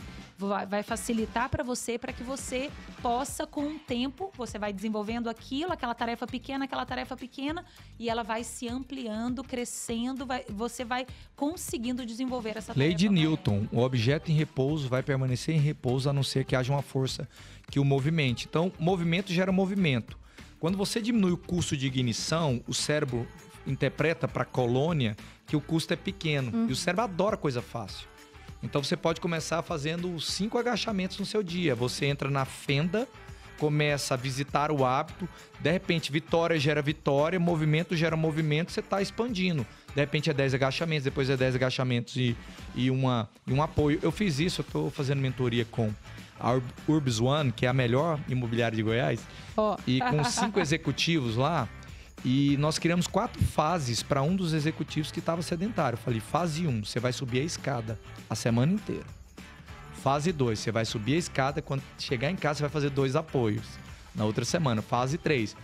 [0.48, 2.70] vai facilitar para você, para que você
[3.02, 7.64] possa, com o tempo, você vai desenvolvendo aquilo, aquela tarefa pequena, aquela tarefa pequena,
[7.98, 13.66] e ela vai se ampliando, crescendo, vai, você vai conseguindo desenvolver essa Lei de Newton:
[13.72, 17.28] o objeto em repouso vai permanecer em repouso a não ser que haja uma força
[17.70, 18.46] que o movimente.
[18.48, 20.18] Então, movimento gera movimento.
[20.58, 23.26] Quando você diminui o custo de ignição, o cérebro
[23.66, 25.16] interpreta para a colônia
[25.46, 26.52] que o custo é pequeno.
[26.52, 26.68] Uhum.
[26.68, 28.08] E o cérebro adora coisa fácil.
[28.62, 31.74] Então você pode começar fazendo cinco agachamentos no seu dia.
[31.74, 33.08] Você entra na fenda,
[33.58, 35.28] começa a visitar o hábito,
[35.60, 39.66] de repente vitória gera vitória, movimento gera movimento, você está expandindo.
[39.94, 42.36] De repente é 10 agachamentos, depois é 10 agachamentos e,
[42.74, 43.98] e, uma, e um apoio.
[44.02, 45.92] Eu fiz isso, eu estou fazendo mentoria com
[46.38, 46.58] a
[46.88, 49.20] Urbs One, que é a melhor imobiliária de Goiás,
[49.56, 49.76] oh.
[49.86, 51.68] e com cinco executivos lá.
[52.24, 55.96] E nós criamos quatro fases para um dos executivos que estava sedentário.
[55.96, 57.98] Eu falei, fase 1, um, você vai subir a escada
[58.28, 59.06] a semana inteira.
[60.02, 63.16] Fase 2, você vai subir a escada, quando chegar em casa você vai fazer dois
[63.16, 63.66] apoios.
[64.14, 65.56] Na outra semana, fase 3,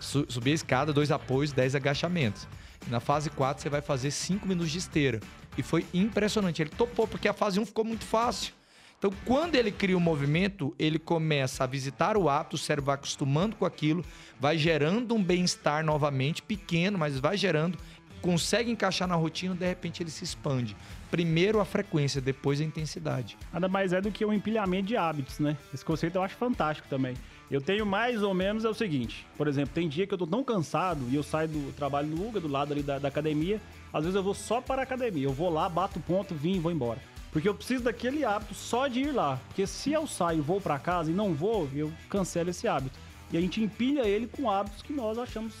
[0.00, 2.46] su subir a escada, dois apoios, 10 agachamentos.
[2.86, 5.20] E na fase 4 você vai fazer 5 minutos de esteira.
[5.56, 6.60] E foi impressionante.
[6.60, 8.52] Ele topou, porque a fase 1 um ficou muito fácil.
[8.98, 12.86] Então, quando ele cria o um movimento, ele começa a visitar o hábito, o cérebro
[12.86, 14.04] vai acostumando com aquilo,
[14.40, 17.78] vai gerando um bem-estar novamente, pequeno, mas vai gerando,
[18.24, 20.74] consegue encaixar na rotina, de repente ele se expande.
[21.10, 23.36] Primeiro a frequência, depois a intensidade.
[23.52, 25.58] Nada mais é do que um empilhamento de hábitos, né?
[25.74, 27.14] Esse conceito eu acho fantástico também.
[27.50, 30.26] Eu tenho mais ou menos é o seguinte, por exemplo, tem dia que eu tô
[30.26, 33.60] tão cansado e eu saio do trabalho no Uga, do lado ali da, da academia,
[33.92, 36.58] às vezes eu vou só para a academia, eu vou lá, bato ponto, vim e
[36.58, 36.98] vou embora.
[37.34, 39.40] Porque eu preciso daquele hábito só de ir lá.
[39.48, 42.96] Porque se eu saio, vou para casa e não vou, eu cancelo esse hábito.
[43.32, 45.52] E a gente empilha ele com hábitos que nós achamos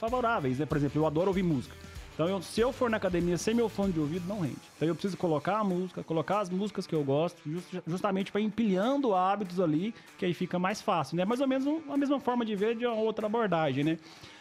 [0.00, 0.64] favoráveis, né?
[0.64, 1.76] Por exemplo, eu adoro ouvir música.
[2.14, 4.56] Então, eu, se eu for na academia sem meu fone de ouvido, não rende.
[4.76, 8.40] Então, eu preciso colocar a música, colocar as músicas que eu gosto, just, justamente para
[8.40, 11.26] empilhando hábitos ali, que aí fica mais fácil, né?
[11.26, 13.98] Mais ou menos a mesma forma de ver de uma outra abordagem, né?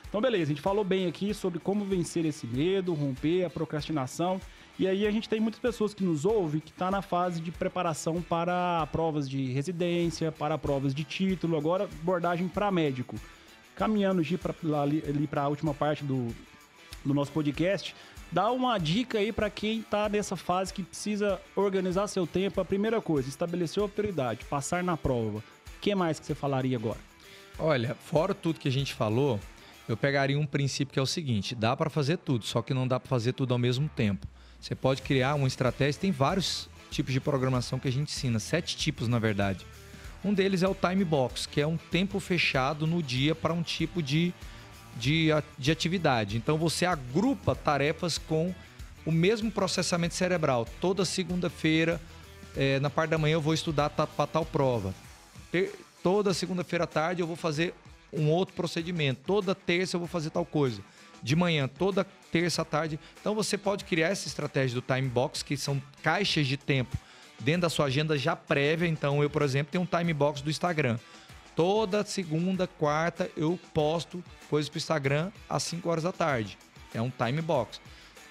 [0.08, 4.40] Então, beleza, a gente falou bem aqui sobre como vencer esse medo, romper a procrastinação.
[4.80, 7.52] E aí a gente tem muitas pessoas que nos ouvem que está na fase de
[7.52, 13.16] preparação para provas de residência, para provas de título, agora abordagem para médico.
[13.76, 16.28] Caminhando ali para a última parte do,
[17.04, 17.96] do nosso podcast,
[18.32, 22.62] dá uma dica aí para quem está nessa fase que precisa organizar seu tempo.
[22.62, 25.40] A primeira coisa, estabelecer a prioridade, passar na prova.
[25.40, 27.00] O que mais que você falaria agora?
[27.58, 29.40] Olha, fora tudo que a gente falou,
[29.90, 32.88] eu pegaria um princípio que é o seguinte: dá para fazer tudo, só que não
[32.88, 34.28] dá para fazer tudo ao mesmo tempo.
[34.60, 38.76] Você pode criar uma estratégia, tem vários tipos de programação que a gente ensina, sete
[38.76, 39.66] tipos na verdade.
[40.24, 43.62] Um deles é o time box, que é um tempo fechado no dia para um
[43.62, 44.34] tipo de,
[44.96, 46.38] de, de atividade.
[46.38, 48.54] Então você agrupa tarefas com
[49.06, 50.68] o mesmo processamento cerebral.
[50.82, 52.02] Toda segunda-feira,
[52.56, 54.94] é, na parte da manhã eu vou estudar para tal prova.
[55.52, 55.74] Ter,
[56.04, 57.74] toda segunda-feira à tarde eu vou fazer
[58.12, 59.22] um outro procedimento.
[59.26, 60.82] Toda terça eu vou fazer tal coisa.
[61.22, 63.00] De manhã, toda terça à tarde.
[63.20, 66.98] Então você pode criar essa estratégia do time box, que são caixas de tempo
[67.40, 68.88] dentro da sua agenda já prévia.
[68.88, 70.98] Então eu, por exemplo, tenho um time box do Instagram.
[71.56, 76.58] Toda segunda, quarta eu posto coisas para o Instagram às 5 horas da tarde.
[76.94, 77.82] É um time box.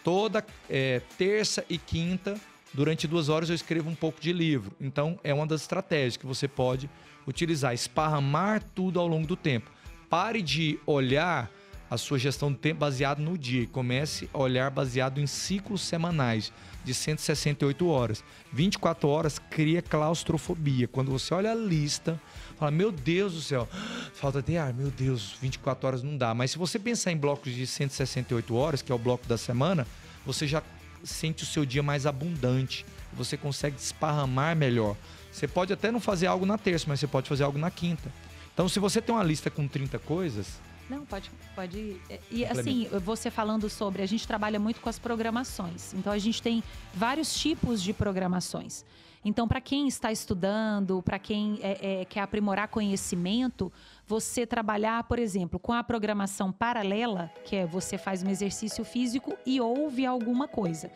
[0.05, 2.41] Toda é, terça e quinta,
[2.73, 4.73] durante duas horas, eu escrevo um pouco de livro.
[4.81, 6.89] Então é uma das estratégias que você pode
[7.27, 9.71] utilizar, esparramar tudo ao longo do tempo.
[10.09, 11.51] Pare de olhar
[11.91, 15.83] a sua gestão do tempo baseado no dia e comece a olhar baseado em ciclos
[15.83, 16.53] semanais
[16.85, 18.25] de 168 horas.
[18.53, 20.89] 24 horas cria claustrofobia.
[20.89, 22.21] Quando você olha a lista,
[22.57, 23.69] fala: Meu Deus do céu,
[24.15, 26.35] falta de ar, meu Deus, 24 horas não dá.
[26.35, 29.87] Mas se você pensar em blocos de 168 horas, que é o bloco da semana,
[30.25, 30.63] você já
[31.05, 32.85] sente o seu dia mais abundante.
[33.13, 34.97] Você consegue esparramar melhor.
[35.31, 38.13] Você pode até não fazer algo na terça, mas você pode fazer algo na quinta.
[38.53, 42.01] Então, se você tem uma lista com 30 coisas, não, pode, pode.
[42.09, 45.93] É, e assim, você falando sobre, a gente trabalha muito com as programações.
[45.95, 46.63] Então a gente tem
[46.95, 48.85] vários tipos de programações.
[49.25, 53.73] Então, para quem está estudando, para quem é, é, quer aprimorar conhecimento,
[54.07, 59.37] você trabalhar, por exemplo, com a programação paralela, que é você faz um exercício físico
[59.45, 60.93] e ouve alguma coisa.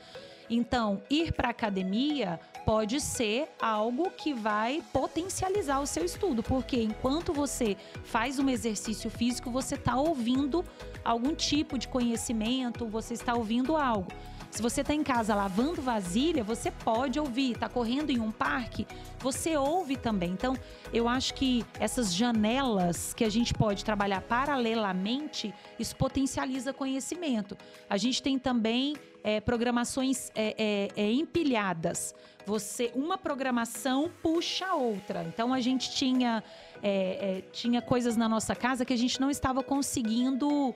[0.51, 7.33] Então, ir para academia pode ser algo que vai potencializar o seu estudo, porque enquanto
[7.33, 10.65] você faz um exercício físico, você está ouvindo
[11.05, 14.11] algum tipo de conhecimento, você está ouvindo algo.
[14.51, 17.53] Se você está em casa lavando vasilha, você pode ouvir.
[17.53, 18.87] Está correndo em um parque,
[19.21, 20.33] você ouve também.
[20.33, 20.57] Então,
[20.93, 27.57] eu acho que essas janelas que a gente pode trabalhar paralelamente, isso potencializa conhecimento.
[27.89, 32.15] A gente tem também é, programações é, é, é, empilhadas.
[32.45, 35.23] Você uma programação puxa a outra.
[35.25, 36.43] Então a gente tinha
[36.83, 40.75] é, é, tinha coisas na nossa casa que a gente não estava conseguindo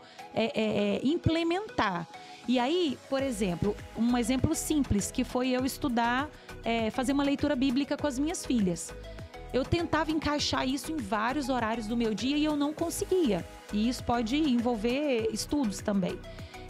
[1.03, 2.07] implementar.
[2.47, 6.29] E aí, por exemplo, um exemplo simples que foi eu estudar,
[6.93, 8.95] fazer uma leitura bíblica com as minhas filhas.
[9.53, 13.47] Eu tentava encaixar isso em vários horários do meu dia e eu não conseguia.
[13.73, 16.19] E isso pode envolver estudos também.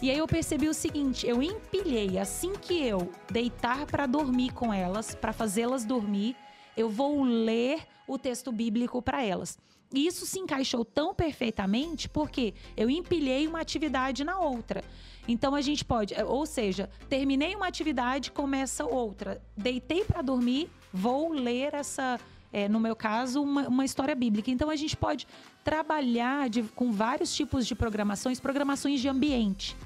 [0.03, 4.73] E aí eu percebi o seguinte, eu empilhei assim que eu deitar para dormir com
[4.73, 6.37] elas, para fazê-las dormir,
[6.77, 9.57] eu vou ler o texto bíblico para elas.
[9.95, 14.83] Isso se encaixou tão perfeitamente porque eu empilhei uma atividade na outra.
[15.27, 19.41] Então a gente pode, ou seja, terminei uma atividade, começa outra.
[19.57, 22.21] Deitei para dormir, vou ler essa,
[22.53, 24.51] é, no meu caso, uma, uma, história bíblica.
[24.51, 25.27] Então a gente pode
[25.63, 29.77] trabalhar de, com vários tipos de programações, programações de ambiente.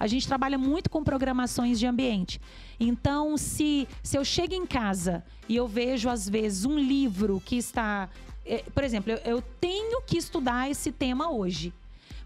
[0.00, 2.40] A gente trabalha muito com programações de ambiente.
[2.78, 7.56] Então, se, se eu chego em casa e eu vejo, às vezes, um livro que
[7.56, 8.08] está.
[8.48, 11.72] É, por exemplo, eu, eu tenho que estudar esse tema hoje.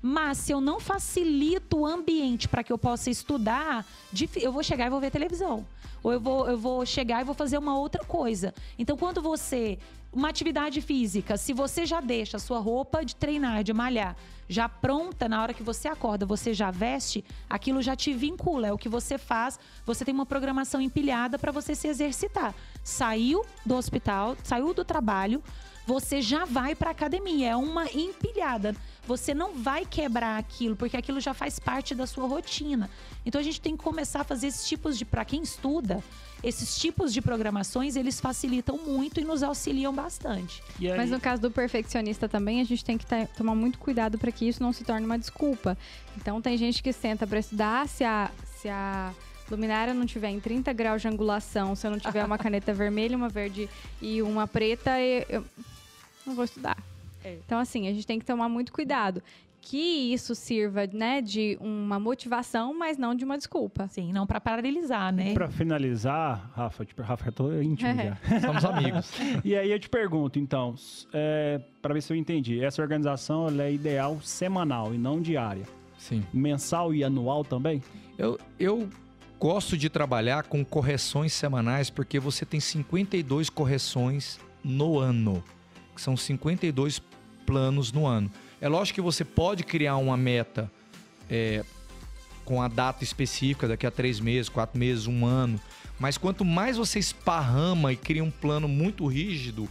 [0.01, 3.87] Mas se eu não facilito o ambiente para que eu possa estudar,
[4.35, 5.65] eu vou chegar e vou ver televisão.
[6.03, 8.53] Ou eu vou, eu vou chegar e vou fazer uma outra coisa.
[8.79, 9.79] Então, quando você.
[10.13, 14.15] Uma atividade física, se você já deixa a sua roupa de treinar, de malhar,
[14.47, 18.73] já pronta na hora que você acorda, você já veste, aquilo já te vincula, é
[18.75, 22.55] o que você faz, você tem uma programação empilhada para você se exercitar.
[22.85, 25.43] Saiu do hospital, saiu do trabalho,
[25.87, 28.75] você já vai para academia, é uma empilhada.
[29.05, 32.89] Você não vai quebrar aquilo, porque aquilo já faz parte da sua rotina.
[33.27, 36.03] Então a gente tem que começar a fazer esses tipos de para quem estuda,
[36.43, 40.63] esses tipos de programações, eles facilitam muito e nos auxiliam bastante.
[40.97, 43.07] Mas no caso do perfeccionista também, a gente tem que
[43.37, 45.77] tomar muito cuidado para que isso não se torne uma desculpa.
[46.17, 49.13] Então tem gente que senta para estudar, se a, se a
[49.51, 53.17] luminária não tiver em 30 graus de angulação, se eu não tiver uma caneta vermelha,
[53.17, 53.69] uma verde
[54.01, 55.45] e uma preta, eu, eu
[56.27, 56.77] não vou estudar.
[57.25, 57.39] É.
[57.45, 59.23] Então, assim, a gente tem que tomar muito cuidado
[59.63, 63.87] que isso sirva, né, de uma motivação, mas não de uma desculpa.
[63.87, 65.33] Sim, não para paralisar, né?
[65.33, 68.19] Para finalizar, Rafa, tipo, Rafa, eu tô íntimo é.
[68.29, 68.41] já.
[68.43, 69.13] Somos amigos.
[69.45, 70.75] e aí eu te pergunto, então,
[71.13, 75.65] é, para ver se eu entendi, essa organização ela é ideal semanal e não diária.
[75.97, 76.25] Sim.
[76.35, 77.81] Mensal e anual também?
[78.19, 78.89] Eu, eu
[79.39, 85.43] gosto de trabalhar com correções semanais porque você tem 52 correções no ano,
[85.95, 87.03] que são 52
[87.47, 88.31] planos no ano.
[88.61, 90.71] É lógico que você pode criar uma meta
[91.29, 91.65] é,
[92.45, 95.61] com a data específica, daqui a três meses, quatro meses, um ano.
[95.99, 99.69] Mas quanto mais você esparrama e cria um plano muito rígido,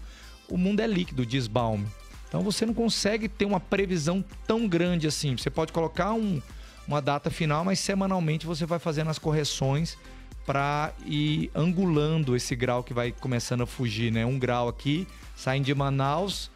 [0.48, 1.86] o mundo é líquido, diz Baum.
[2.28, 5.36] Então você não consegue ter uma previsão tão grande assim.
[5.36, 6.42] Você pode colocar um,
[6.88, 9.98] uma data final, mas semanalmente você vai fazendo as correções
[10.46, 14.26] para ir angulando esse grau que vai começando a fugir, né?
[14.26, 16.50] Um grau aqui, saindo de Manaus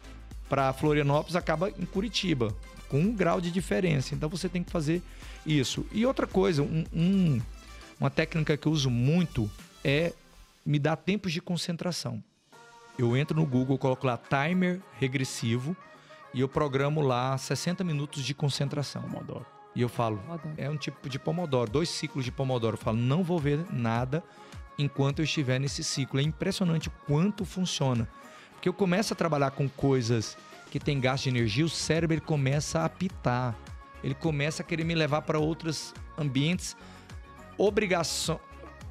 [0.48, 2.54] para Florianópolis, acaba em Curitiba,
[2.88, 4.14] com um grau de diferença.
[4.14, 5.02] Então você tem que fazer
[5.44, 5.86] isso.
[5.92, 7.40] E outra coisa, um, um,
[7.98, 9.50] uma técnica que eu uso muito
[9.84, 10.12] é
[10.64, 12.22] me dar tempos de concentração.
[12.98, 15.76] Eu entro no Google, coloco lá timer regressivo
[16.32, 19.02] e eu programo lá 60 minutos de concentração.
[19.02, 19.55] Pomodoro.
[19.76, 20.18] E eu falo,
[20.56, 22.76] é um tipo de pomodoro, dois ciclos de pomodoro.
[22.76, 24.24] Eu falo, não vou ver nada
[24.78, 26.18] enquanto eu estiver nesse ciclo.
[26.18, 28.08] É impressionante o quanto funciona.
[28.52, 30.34] Porque eu começo a trabalhar com coisas
[30.70, 33.54] que tem gasto de energia, o cérebro ele começa a apitar.
[34.02, 36.74] Ele começa a querer me levar para outros ambientes,
[37.58, 38.40] obrigação,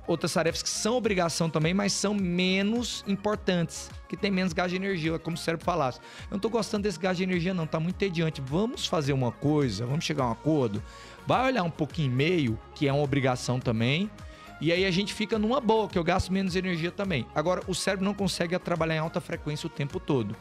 [0.07, 4.75] outras tarefas que são obrigação também, mas são menos importantes, que tem menos gasto de
[4.75, 5.99] energia, é como o cérebro falasse.
[6.23, 8.41] Eu não tô gostando desse gasto de energia não, tá muito tediante.
[8.41, 10.81] Vamos fazer uma coisa, vamos chegar a um acordo.
[11.25, 14.09] Vai olhar um pouquinho e meio, que é uma obrigação também,
[14.61, 17.25] e aí a gente fica numa boa, que eu gasto menos energia também.
[17.35, 20.35] Agora, o cérebro não consegue trabalhar em alta frequência o tempo todo.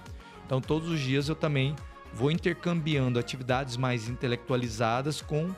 [0.46, 1.74] Então, todos os dias eu também
[2.12, 5.50] vou intercambiando atividades mais intelectualizadas com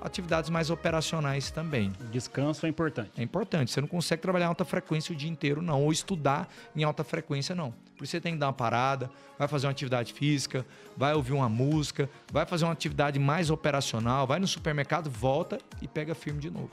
[0.00, 1.92] atividades mais operacionais também.
[2.10, 3.10] Descanso é importante.
[3.16, 3.70] É importante.
[3.70, 5.82] Você não consegue trabalhar em alta frequência o dia inteiro, não.
[5.82, 7.72] Ou estudar em alta frequência, não.
[7.96, 10.64] Por isso você tem que dar uma parada, vai fazer uma atividade física,
[10.96, 15.88] vai ouvir uma música, vai fazer uma atividade mais operacional, vai no supermercado, volta e
[15.88, 16.70] pega firme de novo.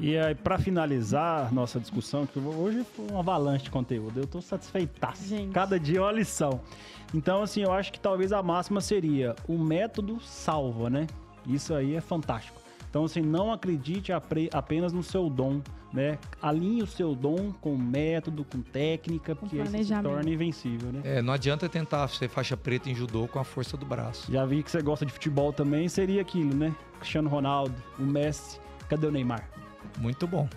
[0.00, 4.40] E aí, pra finalizar nossa discussão, que hoje foi uma avalanche de conteúdo, eu tô
[4.40, 5.26] satisfeitaço.
[5.26, 5.52] Gente.
[5.52, 6.60] Cada dia é uma lição.
[7.12, 11.08] Então, assim, eu acho que talvez a máxima seria o método salva, né?
[11.44, 12.67] Isso aí é fantástico.
[12.88, 14.12] Então, assim, não acredite
[14.52, 15.60] apenas no seu dom,
[15.92, 16.18] né?
[16.40, 21.00] Alinhe o seu dom com método, com técnica, porque aí você se torna invencível, né?
[21.04, 24.30] É, não adianta tentar ser faixa preta em judô com a força do braço.
[24.32, 26.74] Já vi que você gosta de futebol também, seria aquilo, né?
[26.98, 29.48] Cristiano Ronaldo, o Messi, cadê o Neymar?
[30.00, 30.48] Muito bom.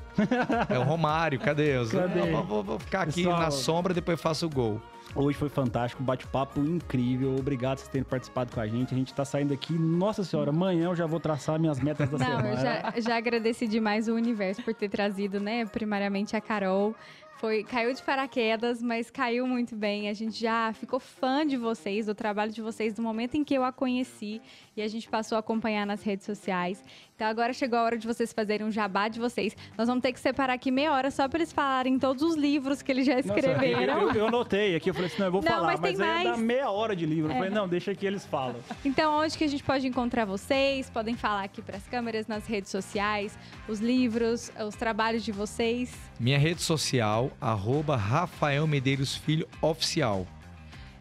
[0.69, 1.75] É o Romário, cadê?
[1.77, 2.21] Eu Cadê?
[2.31, 4.81] Vou, vou- vou ficar aqui Pessoal- na sombra, depois faço o gol.
[5.13, 7.35] Hoje foi fantástico, um bate-papo incrível.
[7.37, 8.93] Obrigado por vocês terem participado com a gente.
[8.93, 9.73] A gente tá saindo aqui.
[9.73, 12.49] Nossa senhora, amanhã eu já vou traçar minhas metas da Não, semana.
[12.49, 16.95] eu já, já agradeci demais o universo por ter trazido, né, primariamente a Carol.
[17.39, 20.07] Foi, caiu de paraquedas, mas caiu muito bem.
[20.09, 23.55] A gente já ficou fã de vocês, do trabalho de vocês, do momento em que
[23.55, 24.39] eu a conheci.
[24.77, 26.83] E a gente passou a acompanhar nas redes sociais.
[27.21, 29.55] Então agora chegou a hora de vocês fazerem um jabá de vocês.
[29.77, 32.81] Nós vamos ter que separar aqui meia hora só para eles falarem todos os livros
[32.81, 34.09] que eles já Nossa, escreveram.
[34.09, 36.01] eu, eu anotei aqui, eu falei assim, não, eu vou Não, falar, mas tem mas,
[36.01, 36.41] aí dá mais.
[36.41, 36.43] É.
[36.43, 37.31] meia hora de livro.
[37.31, 38.55] Eu falei, não, deixa que eles falam.
[38.83, 40.89] Então, onde que a gente pode encontrar vocês?
[40.89, 43.37] Podem falar aqui para as câmeras, nas redes sociais,
[43.67, 45.93] os livros, os trabalhos de vocês.
[46.19, 50.25] Minha rede social, arroba Rafael Medeiros Filho Oficial.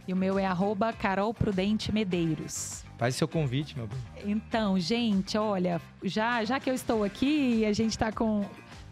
[0.06, 2.84] E o meu é arroba Carol Prudente Medeiros.
[3.00, 3.98] Faz seu convite, meu bem.
[4.30, 8.44] Então, gente, olha, já, já que eu estou aqui e a gente está com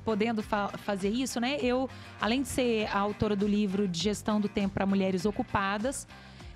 [0.02, 1.58] podendo fa- fazer isso, né?
[1.60, 6.08] Eu, além de ser a autora do livro de gestão do tempo para mulheres ocupadas,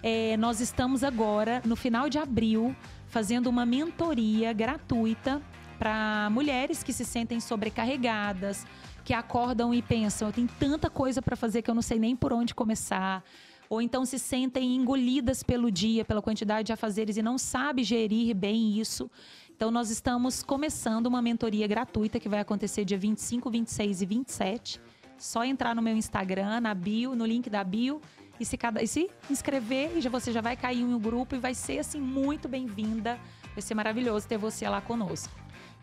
[0.02, 2.74] eh, nós estamos agora, no final de abril,
[3.08, 5.42] fazendo uma mentoria gratuita
[5.78, 8.66] para mulheres que se sentem sobrecarregadas,
[9.04, 12.16] que acordam e pensam, eu tenho tanta coisa para fazer que eu não sei nem
[12.16, 13.22] por onde começar
[13.68, 18.34] ou então se sentem engolidas pelo dia, pela quantidade de afazeres e não sabe gerir
[18.34, 19.10] bem isso.
[19.54, 24.80] Então nós estamos começando uma mentoria gratuita que vai acontecer dia 25, 26 e 27.
[25.16, 28.00] Só entrar no meu Instagram, na bio, no link da bio
[28.40, 31.34] e se, cada, e se inscrever e já, você já vai cair em um grupo
[31.34, 33.18] e vai ser assim muito bem-vinda.
[33.54, 35.32] Vai ser maravilhoso ter você lá conosco.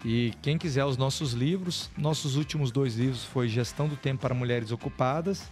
[0.04, 4.34] E quem quiser os nossos livros, nossos últimos dois livros foi Gestão do Tempo para
[4.34, 5.50] Mulheres Ocupadas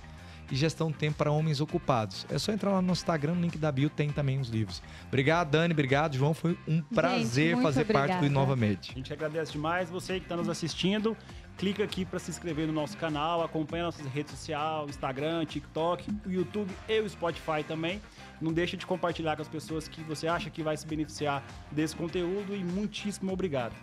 [0.52, 2.26] e Gestão do Tempo para Homens Ocupados.
[2.30, 4.82] É só entrar lá no Instagram, no link da bio tem também os livros.
[5.08, 6.34] Obrigado, Dani, obrigado, João.
[6.34, 8.26] Foi um prazer muito fazer parte do obrigada.
[8.26, 8.92] Inovamente.
[8.92, 11.16] A gente agradece demais você que está nos assistindo.
[11.58, 16.30] Clica aqui para se inscrever no nosso canal, acompanha nossas redes sociais, Instagram, TikTok, o
[16.30, 18.00] YouTube e o Spotify também.
[18.40, 21.96] Não deixa de compartilhar com as pessoas que você acha que vai se beneficiar desse
[21.96, 23.74] conteúdo e muitíssimo obrigado.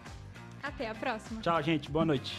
[0.63, 1.41] Até a próxima.
[1.41, 1.91] Tchau, gente.
[1.91, 2.39] Boa noite.